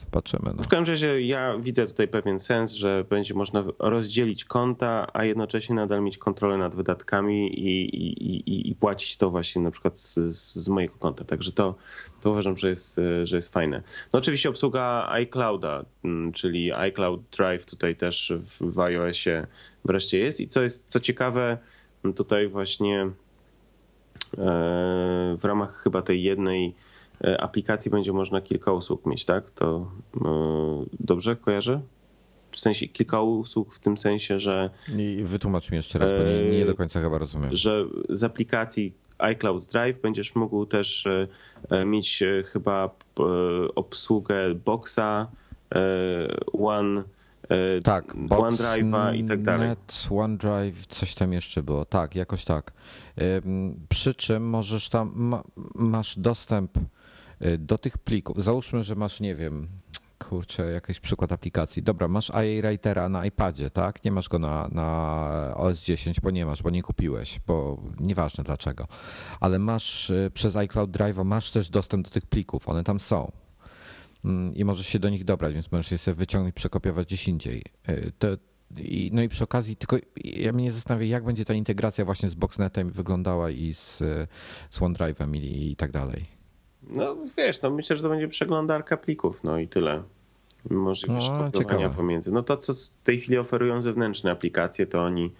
[0.00, 0.52] Zobaczymy.
[0.56, 0.62] No.
[0.62, 5.74] W każdym razie ja widzę tutaj pewien sens, że będzie można rozdzielić konta, a jednocześnie
[5.74, 10.14] nadal mieć kontrolę nad wydatkami i, i, i, i płacić to właśnie na przykład z,
[10.62, 11.24] z mojego konta.
[11.24, 11.74] Także to,
[12.20, 13.82] to uważam, że jest, że jest fajne.
[14.12, 19.46] No oczywiście obsługa iClouda, mm, czyli iCloud Drive tutaj też w, w iOSie
[19.84, 21.58] wreszcie jest i co jest co ciekawe,
[22.16, 23.10] tutaj właśnie e,
[25.38, 26.74] w ramach chyba tej jednej
[27.38, 29.50] aplikacji będzie można kilka usług mieć, tak?
[29.50, 29.90] To
[31.00, 31.80] dobrze kojarzę?
[32.50, 34.70] W sensie kilka usług w tym sensie, że.
[34.98, 37.50] I wytłumacz mi jeszcze raz, bo nie, nie do końca chyba rozumiem.
[37.52, 41.08] Że z aplikacji iCloud Drive będziesz mógł też
[41.86, 42.22] mieć
[42.52, 42.90] chyba
[43.74, 45.26] obsługę Boxa,
[46.52, 47.04] One
[47.48, 49.68] E, tak, OneDrive'a i tak dalej.
[49.68, 51.84] Net, OneDrive, coś tam jeszcze było.
[51.84, 52.72] Tak, jakoś tak.
[53.88, 55.42] Przy czym możesz tam, ma,
[55.74, 56.80] masz dostęp e,
[57.58, 58.42] do tych plików.
[58.42, 59.68] Załóżmy, że masz, nie wiem,
[60.18, 61.82] kurczę, jakiś przykład aplikacji.
[61.82, 64.04] Dobra, masz IA Writera na iPadzie, tak?
[64.04, 68.44] Nie masz go na, na OS 10, bo nie masz, bo nie kupiłeś, bo nieważne
[68.44, 68.88] dlaczego.
[69.40, 73.32] Ale masz e, przez iCloud Drive'a masz też dostęp do tych plików, one tam są.
[74.24, 77.64] Mm, i możesz się do nich dobrać, więc możesz je sobie wyciągnąć, przekopiować gdzieś indziej.
[77.88, 78.28] Y, to,
[78.76, 82.34] i, no i przy okazji, tylko ja mnie zastanawiam, jak będzie ta integracja właśnie z
[82.34, 83.98] Boxnetem wyglądała i z,
[84.70, 86.43] z OneDrive'em i, i tak dalej.
[86.90, 90.02] No wiesz, no myślę, że to będzie przeglądarka plików, no i tyle.
[90.70, 92.32] Możliwość no, kopiowania pomiędzy.
[92.32, 95.32] No to, co w tej chwili oferują zewnętrzne aplikacje, to oni,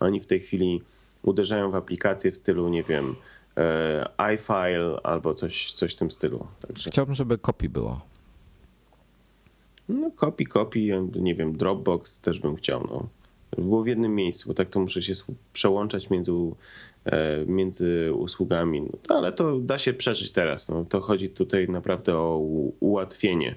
[0.00, 0.82] oni w tej chwili
[1.22, 3.16] uderzają w aplikacje w stylu, nie wiem,
[3.56, 6.46] e, iFile albo coś, coś w tym stylu.
[6.60, 6.90] Także...
[6.90, 8.00] Chciałbym, żeby kopii było.
[9.88, 13.08] No kopi, kopi, nie wiem, Dropbox też bym chciał, no.
[13.56, 15.12] Było w jednym miejscu, bo tak to muszę się
[15.52, 16.32] przełączać między,
[17.04, 18.82] e, między usługami.
[19.08, 20.68] No, ale to da się przeżyć teraz.
[20.68, 22.38] No, to chodzi tutaj naprawdę o
[22.80, 23.54] ułatwienie.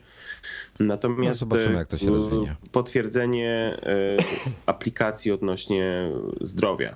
[0.80, 2.56] Natomiast no zobaczymy, jak to się rozwinie.
[2.72, 4.18] potwierdzenie e,
[4.66, 6.12] aplikacji odnośnie
[6.42, 6.96] zdrowia,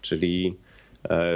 [0.00, 0.71] czyli E,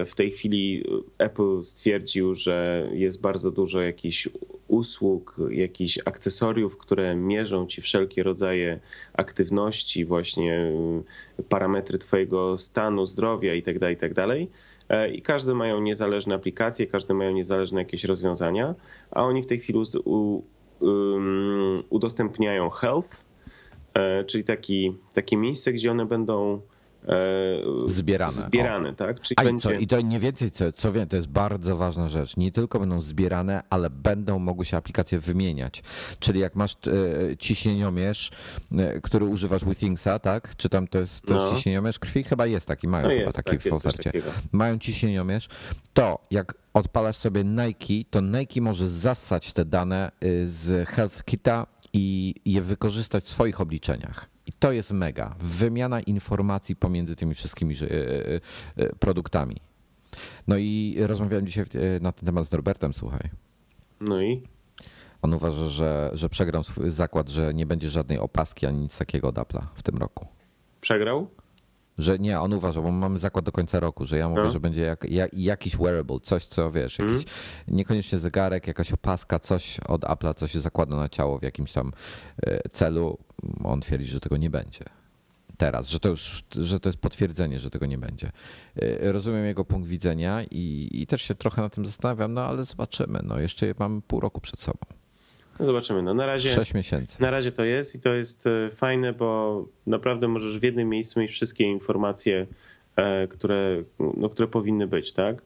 [0.06, 0.84] w tej chwili
[1.18, 4.28] Apple stwierdził, że jest bardzo dużo jakichś
[4.68, 8.80] usług, jakichś akcesoriów, które mierzą ci wszelkie rodzaje
[9.12, 10.72] aktywności, właśnie
[11.48, 14.26] parametry twojego stanu zdrowia itd., tak itd.
[14.26, 14.48] Tak
[14.88, 18.74] e, I każdy mają niezależne aplikacje, każdy mają niezależne jakieś rozwiązania,
[19.10, 19.78] a oni w tej chwili
[21.90, 23.24] udostępniają Health,
[23.94, 26.75] e, czyli taki, takie miejsce, gdzie one będą E,
[27.86, 28.32] zbierane.
[28.32, 28.92] Zbierane, o.
[28.92, 29.20] tak?
[29.20, 29.62] Czyli A będzie...
[29.62, 32.36] co, I to nie więcej, co, co wiem, to jest bardzo ważna rzecz.
[32.36, 35.82] Nie tylko będą zbierane, ale będą mogły się aplikacje wymieniać.
[36.18, 38.30] Czyli jak masz e, ciśnieniomierz,
[38.78, 40.56] e, który używasz Withingsa, tak?
[40.56, 41.54] Czy tam to jest też no.
[41.54, 42.24] ciśnieniomierz krwi?
[42.24, 44.12] Chyba jest taki, mają no chyba jest, taki tak, w ofercie.
[44.52, 45.48] Mają ciśnieniomierz.
[45.94, 51.66] To jak odpalasz sobie Nike, to Nike może zassać te dane y, z Health Kita
[51.92, 54.35] i je wykorzystać w swoich obliczeniach.
[54.46, 55.34] I to jest mega.
[55.40, 58.40] Wymiana informacji pomiędzy tymi wszystkimi e, e,
[58.76, 59.56] e, produktami.
[60.46, 61.64] No i rozmawiałem dzisiaj
[62.00, 63.30] na ten temat z Robertem, słuchaj.
[64.00, 64.42] No i?
[65.22, 69.28] On uważa, że, że przegrał swój zakład, że nie będzie żadnej opaski ani nic takiego
[69.28, 70.26] od Apple'a w tym roku.
[70.80, 71.28] Przegrał?
[71.98, 74.50] Że nie, on uważa, bo mamy zakład do końca roku, że ja mówię, no.
[74.50, 77.24] że będzie jak, jak, jakiś wearable, coś co wiesz, jakiś mm.
[77.68, 81.92] niekoniecznie zegarek, jakaś opaska, coś od Apple'a, co się zakłada na ciało w jakimś tam
[82.70, 83.18] celu
[83.64, 84.84] on twierdzi, że tego nie będzie.
[85.56, 88.32] Teraz, że to już że to jest potwierdzenie, że tego nie będzie.
[88.82, 92.64] Y, rozumiem jego punkt widzenia i, i też się trochę na tym zastanawiam, no ale
[92.64, 93.20] zobaczymy.
[93.22, 94.78] No, jeszcze mam pół roku przed sobą.
[95.60, 96.02] No zobaczymy.
[96.02, 96.50] No na razie.
[96.50, 97.22] Sześć miesięcy.
[97.22, 101.20] Na razie to jest i to jest e, fajne, bo naprawdę możesz w jednym miejscu
[101.20, 102.46] mieć wszystkie informacje,
[102.96, 103.82] e, które,
[104.16, 105.42] no, które powinny być, tak?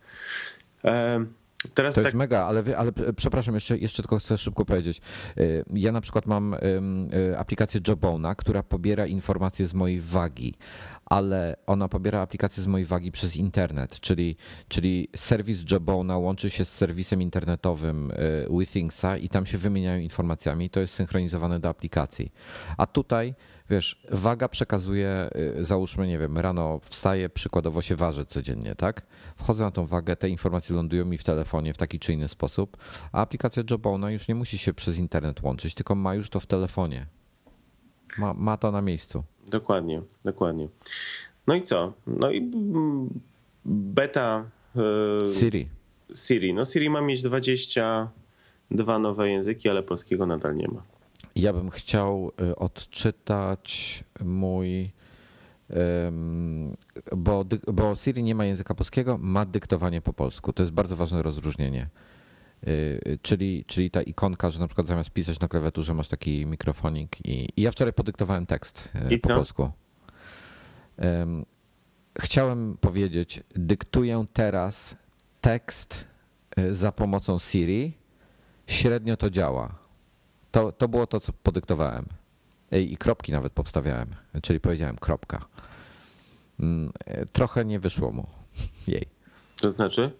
[1.74, 2.04] Teraz to tak...
[2.04, 5.00] jest mega, ale, ale przepraszam, jeszcze, jeszcze tylko chcę szybko powiedzieć.
[5.38, 10.54] Y, ja na przykład mam y, aplikację Jobona, która pobiera informacje z mojej wagi,
[11.06, 14.36] ale ona pobiera aplikację z mojej wagi przez internet, czyli,
[14.68, 20.70] czyli serwis Jobona łączy się z serwisem internetowym y, Withingsa i tam się wymieniają informacjami.
[20.70, 22.32] To jest synchronizowane do aplikacji.
[22.76, 23.34] A tutaj
[23.70, 29.06] wiesz, waga przekazuje, y, załóżmy, nie wiem, rano wstaję, przykładowo się ważę codziennie, tak?
[29.36, 32.76] Wchodzę na tą wagę, te informacje lądują mi w telefonie w taki czy inny sposób,
[33.12, 36.46] a aplikacja Jobona już nie musi się przez internet łączyć, tylko ma już to w
[36.46, 37.06] telefonie.
[38.18, 39.24] Ma, ma to na miejscu.
[39.46, 40.68] Dokładnie, dokładnie.
[41.46, 41.92] No i co?
[42.06, 42.50] No i
[43.64, 44.44] beta.
[44.74, 45.68] Yy, Siri.
[46.14, 46.54] Siri.
[46.54, 50.82] No Siri ma mieć 22 nowe języki, ale polskiego nadal nie ma.
[51.40, 54.92] Ja bym chciał y, odczytać mój.
[57.16, 60.52] Bo, bo Siri nie ma języka polskiego, ma dyktowanie po polsku.
[60.52, 61.88] To jest bardzo ważne rozróżnienie.
[62.68, 67.26] Y, czyli, czyli ta ikonka, że na przykład zamiast pisać na klawiaturze masz taki mikrofonik
[67.26, 69.34] i, i ja wczoraj podyktowałem tekst y, I po co?
[69.34, 69.70] polsku.
[72.18, 74.96] Chciałem powiedzieć, dyktuję teraz
[75.40, 76.04] tekst
[76.70, 77.92] za pomocą Siri.
[78.66, 79.79] Średnio to działa.
[80.50, 82.06] To, to było to, co podyktowałem.
[82.72, 84.08] I kropki nawet powstawiałem,
[84.42, 85.44] czyli powiedziałem kropka.
[86.60, 86.92] Mm,
[87.32, 88.26] trochę nie wyszło mu
[88.86, 89.06] jej.
[89.60, 90.10] To znaczy?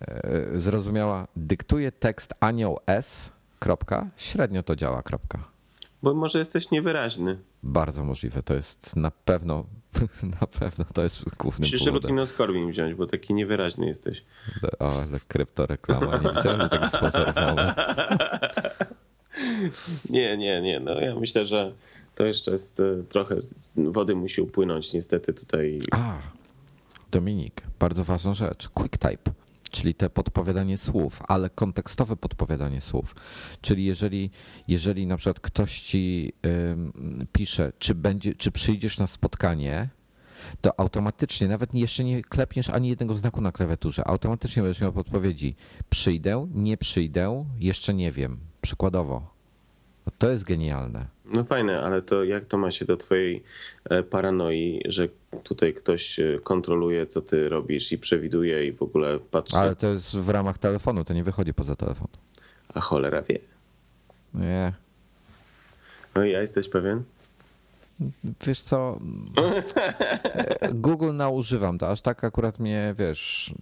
[0.00, 5.38] e, zrozumiała, dyktuje tekst anioł S, kropka, średnio to działa, kropka.
[6.02, 7.38] Bo może jesteś niewyraźny.
[7.62, 9.64] Bardzo możliwe, to jest na pewno,
[10.40, 12.02] na pewno to jest głównym Musisz powodem.
[12.02, 14.24] rutinoskorbin wziąć, bo taki niewyraźny jesteś.
[14.78, 17.74] O, ale kryptoreklama, nie widziałem, że taki sponsor mamy.
[20.10, 20.80] Nie, nie, nie.
[20.80, 21.72] No ja myślę, że
[22.14, 23.36] to jeszcze jest e, trochę
[23.76, 25.78] wody musi upłynąć niestety tutaj.
[25.90, 26.18] A,
[27.10, 28.68] Dominik, bardzo ważna rzecz.
[28.68, 29.30] QuickType,
[29.70, 33.14] czyli te podpowiadanie słów, ale kontekstowe podpowiadanie słów.
[33.60, 34.30] Czyli jeżeli,
[34.68, 39.88] jeżeli na przykład ktoś ci ym, pisze, czy, będzie, czy przyjdziesz na spotkanie,
[40.60, 45.54] to automatycznie, nawet jeszcze nie klepniesz ani jednego znaku na klawiaturze, automatycznie będziesz miał podpowiedzi
[45.90, 48.47] przyjdę, nie przyjdę, jeszcze nie wiem.
[48.60, 49.30] Przykładowo.
[50.06, 51.06] No to jest genialne.
[51.24, 53.42] No fajne, ale to jak to ma się do twojej
[53.90, 55.08] e, paranoi, że
[55.42, 59.86] tutaj ktoś e, kontroluje, co ty robisz i przewiduje i w ogóle patrzy, Ale to
[59.86, 62.08] jest w ramach telefonu, to nie wychodzi poza telefon.
[62.74, 63.38] a cholera wie.
[64.34, 64.72] Nie.
[66.14, 67.02] No i ja jesteś pewien?
[68.46, 68.98] Wiesz co,
[70.74, 73.54] Google naużywam to, aż tak akurat mnie, wiesz,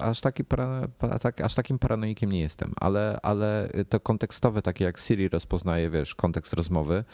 [0.00, 4.84] aż, taki para, pa- tak, aż takim paranoikiem nie jestem, ale, ale to kontekstowe, takie
[4.84, 7.04] jak Siri rozpoznaje, wiesz, kontekst rozmowy,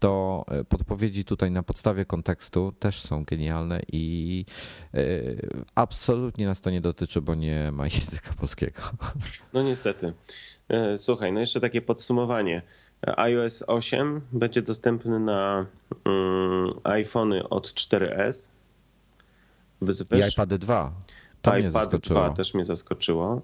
[0.00, 4.44] to podpowiedzi tutaj na podstawie kontekstu też są genialne i
[4.94, 8.82] y, absolutnie nas to nie dotyczy, bo nie ma języka polskiego.
[9.52, 10.12] No niestety.
[10.68, 12.62] E, Słuchaj, no jeszcze takie podsumowanie.
[13.06, 15.66] E, iOS 8 będzie dostępny na
[16.04, 18.48] mm, iPhony od 4S.
[19.82, 20.32] I Wyzywasz?
[20.32, 20.92] iPady 2.
[21.42, 22.20] To iPad zaskoczyło.
[22.20, 23.42] 2 też mnie zaskoczyło.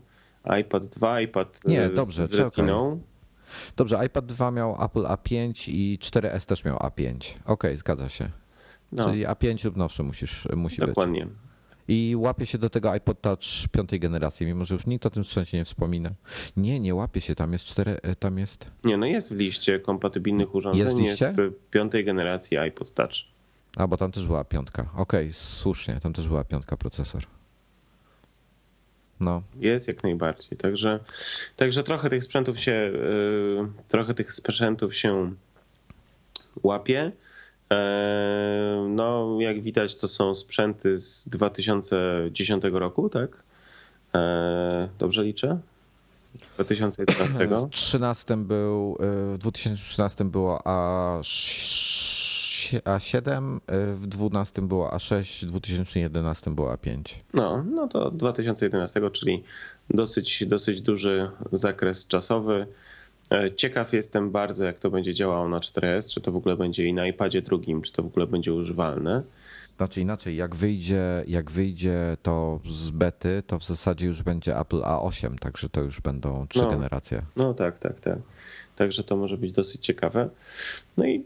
[0.60, 3.00] iPad 2, iPad Nie, e, dobrze, z retiną.
[3.76, 7.34] Dobrze, iPad 2 miał Apple A5 i 4S też miał A5.
[7.44, 8.30] Okej, zgadza się.
[8.92, 10.88] No, Czyli A5 lub nowszy musisz, musi być.
[10.88, 11.26] dokładnie.
[11.88, 15.24] I łapie się do tego iPod Touch piątej generacji, mimo że już nikt o tym
[15.24, 16.10] sprzęcie nie wspomina.
[16.56, 18.70] Nie, nie łapie się, tam jest cztery, e, tam jest.
[18.84, 20.84] Nie, no jest w liście kompatybilnych urządzeń.
[20.84, 21.26] Jest w liście?
[21.26, 23.12] Jest e, piątej generacji iPod Touch.
[23.76, 24.88] A, bo tam też była piątka.
[24.96, 27.22] Okej, słusznie, tam też była piątka procesor.
[29.20, 30.58] No, Jest jak najbardziej.
[30.58, 31.00] Także,
[31.56, 35.32] także trochę tych sprzętów się yy, trochę tych sprzętów się
[36.62, 37.12] łapie.
[37.70, 43.42] Eee, No, jak widać, to są sprzęty z 2010 roku, tak?
[44.14, 45.58] Eee, Dobrze liczę?
[46.54, 47.46] 2011.
[47.66, 51.18] w 13 był, e, w 2013 było A,
[52.74, 57.02] A7, e, w 12 było A6, w 2011 było A5.
[57.34, 59.44] No, no to 2011, czyli
[59.90, 62.66] dosyć, dosyć duży zakres czasowy.
[63.32, 66.84] E, Ciekaw jestem bardzo, jak to będzie działało na 4S, czy to w ogóle będzie
[66.86, 69.22] i na iPadzie drugim, czy to w ogóle będzie używalne.
[69.76, 74.80] Znaczy inaczej, jak wyjdzie, jak wyjdzie to z bety, to w zasadzie już będzie Apple
[74.80, 76.70] A8, także to już będą trzy No.
[76.70, 77.22] generacje.
[77.36, 78.18] No tak, tak, tak.
[78.76, 80.28] Także to może być dosyć ciekawe.
[80.96, 81.24] No i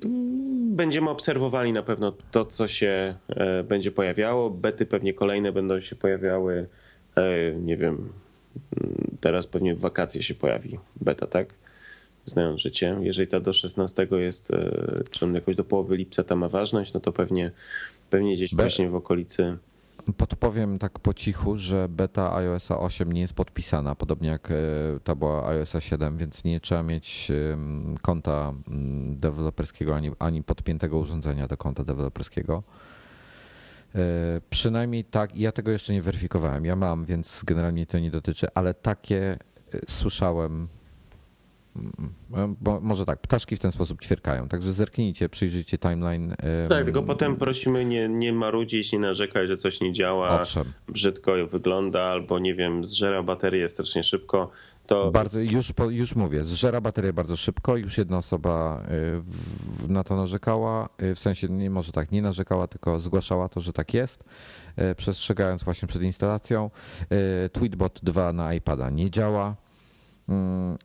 [0.70, 4.50] będziemy obserwowali na pewno to, co się e, będzie pojawiało.
[4.50, 6.66] Bety pewnie kolejne będą się pojawiały.
[7.16, 8.12] e, Nie wiem,
[8.82, 11.54] mm, teraz pewnie w wakacje się pojawi beta, tak?
[12.26, 12.96] Znając życie.
[13.00, 14.70] Jeżeli ta do 16 jest, e,
[15.10, 17.50] czy on jakoś do połowy lipca ta ma ważność, no to pewnie,
[18.10, 19.56] pewnie gdzieś Be- właśnie w okolicy.
[20.16, 24.54] Podpowiem tak po cichu, że beta iOS 8 nie jest podpisana, podobnie jak e,
[25.04, 27.32] ta była iOS 7, więc nie trzeba mieć
[28.02, 28.52] konta
[29.10, 32.62] deweloperskiego ani, ani podpiętego urządzenia do konta deweloperskiego.
[33.94, 34.00] E,
[34.50, 36.64] Przynajmniej tak, ja tego jeszcze nie weryfikowałem.
[36.64, 39.38] Ja mam, więc generalnie to nie dotyczy, ale takie
[39.74, 40.68] e, słyszałem.
[41.76, 44.48] Mm, Bo może tak, ptaszki w ten sposób ćwierkają.
[44.48, 46.36] Także zerknijcie, przyjrzyjcie timeline.
[46.68, 50.40] Tak, tylko potem prosimy nie, nie marudzić, nie narzekać, że coś nie działa.
[50.40, 50.72] Owszem.
[50.88, 54.50] brzydko wygląda, albo nie wiem, zżera baterię strasznie szybko,
[54.90, 57.76] to Bardzo, już, już mówię, zżera baterię bardzo szybko.
[57.76, 58.82] Już jedna osoba
[59.88, 60.88] y, na to narzekała.
[61.02, 64.24] y, W sensie, nie może tak, nie narzekała, tylko zgłaszała to, że tak jest,
[64.78, 66.70] y, przestrzegając właśnie przed instalacją.
[67.52, 69.56] Tweetbot 2 na iPada nie działa mm,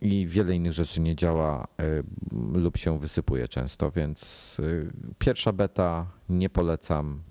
[0.02, 2.04] i wiele innych rzeczy nie działa y,
[2.54, 7.22] lub się wysypuje często, więc y, pierwsza beta nie polecam.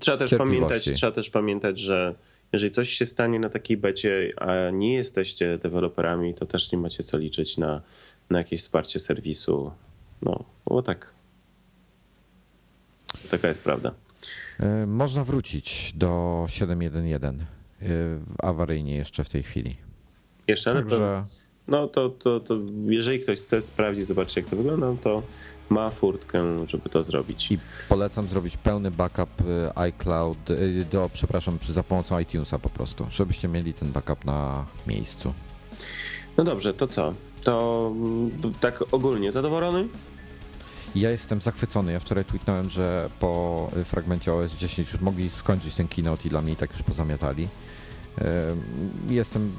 [0.00, 2.14] trzeba też pamiętać, trzeba też pamiętać, że
[2.52, 7.02] jeżeli coś się stanie na takiej becie, a nie jesteście deweloperami, to też nie macie
[7.02, 7.82] co liczyć na,
[8.30, 9.72] na jakieś wsparcie serwisu.
[10.22, 11.10] No, bo tak.
[13.30, 13.94] Taka jest prawda.
[14.60, 17.34] Y, Można wrócić do 7.1.1
[17.82, 19.76] y, awaryjnie jeszcze w tej chwili.
[20.48, 21.24] Jeszcze, ale Także
[21.68, 22.54] no to, to, to
[22.86, 25.22] jeżeli ktoś chce sprawdzić, zobaczyć jak to wygląda, no to
[25.70, 27.52] ma furtkę, żeby to zrobić.
[27.52, 27.58] I
[27.88, 33.48] polecam zrobić pełny backup y, iCloud, y, do, przepraszam, za pomocą iTunesa po prostu, żebyście
[33.48, 35.34] mieli ten backup na miejscu.
[36.36, 37.14] No dobrze, to co?
[37.42, 39.88] To mm, tak ogólnie zadowolony?
[40.94, 41.92] Ja jestem zachwycony.
[41.92, 46.30] Ja wczoraj tweetnąłem, że po y, fragmencie OS 10 już mogli skończyć ten keynote i
[46.30, 47.48] dla mnie i tak już pozamiatali.
[49.08, 49.52] Jestem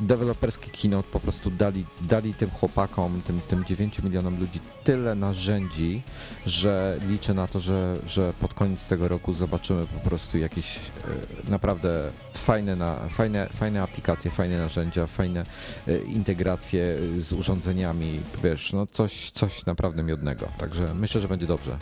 [0.00, 6.02] deweloperski keynote, po prostu dali, dali tym chłopakom, tym, tym 9 milionom ludzi tyle narzędzi,
[6.46, 11.50] że liczę na to, że, że pod koniec tego roku zobaczymy po prostu jakieś y,
[11.50, 15.44] naprawdę fajne, na, fajne, fajne aplikacje, fajne narzędzia, fajne
[15.88, 20.48] y, integracje z urządzeniami, wiesz, no coś, coś naprawdę miodnego.
[20.58, 21.78] Także myślę, że będzie dobrze.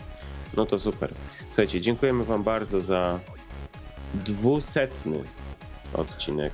[0.56, 1.12] No to super.
[1.46, 3.20] Słuchajcie, dziękujemy wam bardzo za
[4.14, 5.24] dwusetny
[5.94, 6.52] odcinek.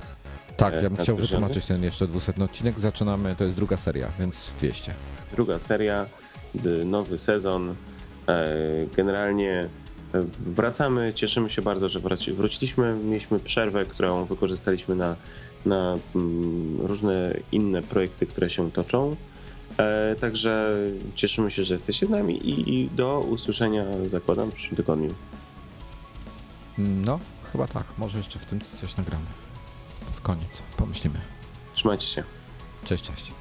[0.57, 2.79] Tak, E, ja bym chciał wytłumaczyć ten jeszcze dwusetny odcinek.
[2.79, 4.93] Zaczynamy, to jest druga seria, więc 200.
[5.33, 6.05] Druga seria,
[6.85, 7.75] nowy sezon.
[8.27, 8.47] E,
[8.95, 9.69] Generalnie
[10.13, 11.99] e, wracamy, cieszymy się bardzo, że
[12.33, 12.95] wróciliśmy.
[13.03, 15.15] Mieliśmy przerwę, którą wykorzystaliśmy na,
[15.65, 19.15] na mm, różne inne projekty, które się toczą.
[19.77, 20.69] E, Także
[21.15, 25.09] cieszymy się, że jesteście z nami i i do usłyszenia, zakładam, w przyszłym tygodniu.
[26.77, 27.19] No,
[27.51, 27.83] chyba tak.
[27.97, 29.25] Może jeszcze w tym coś nagramy.
[30.05, 31.21] Pod koniec, pomyślimy.
[31.73, 32.23] Trzymajcie się.
[32.85, 33.31] Cześć, cześć.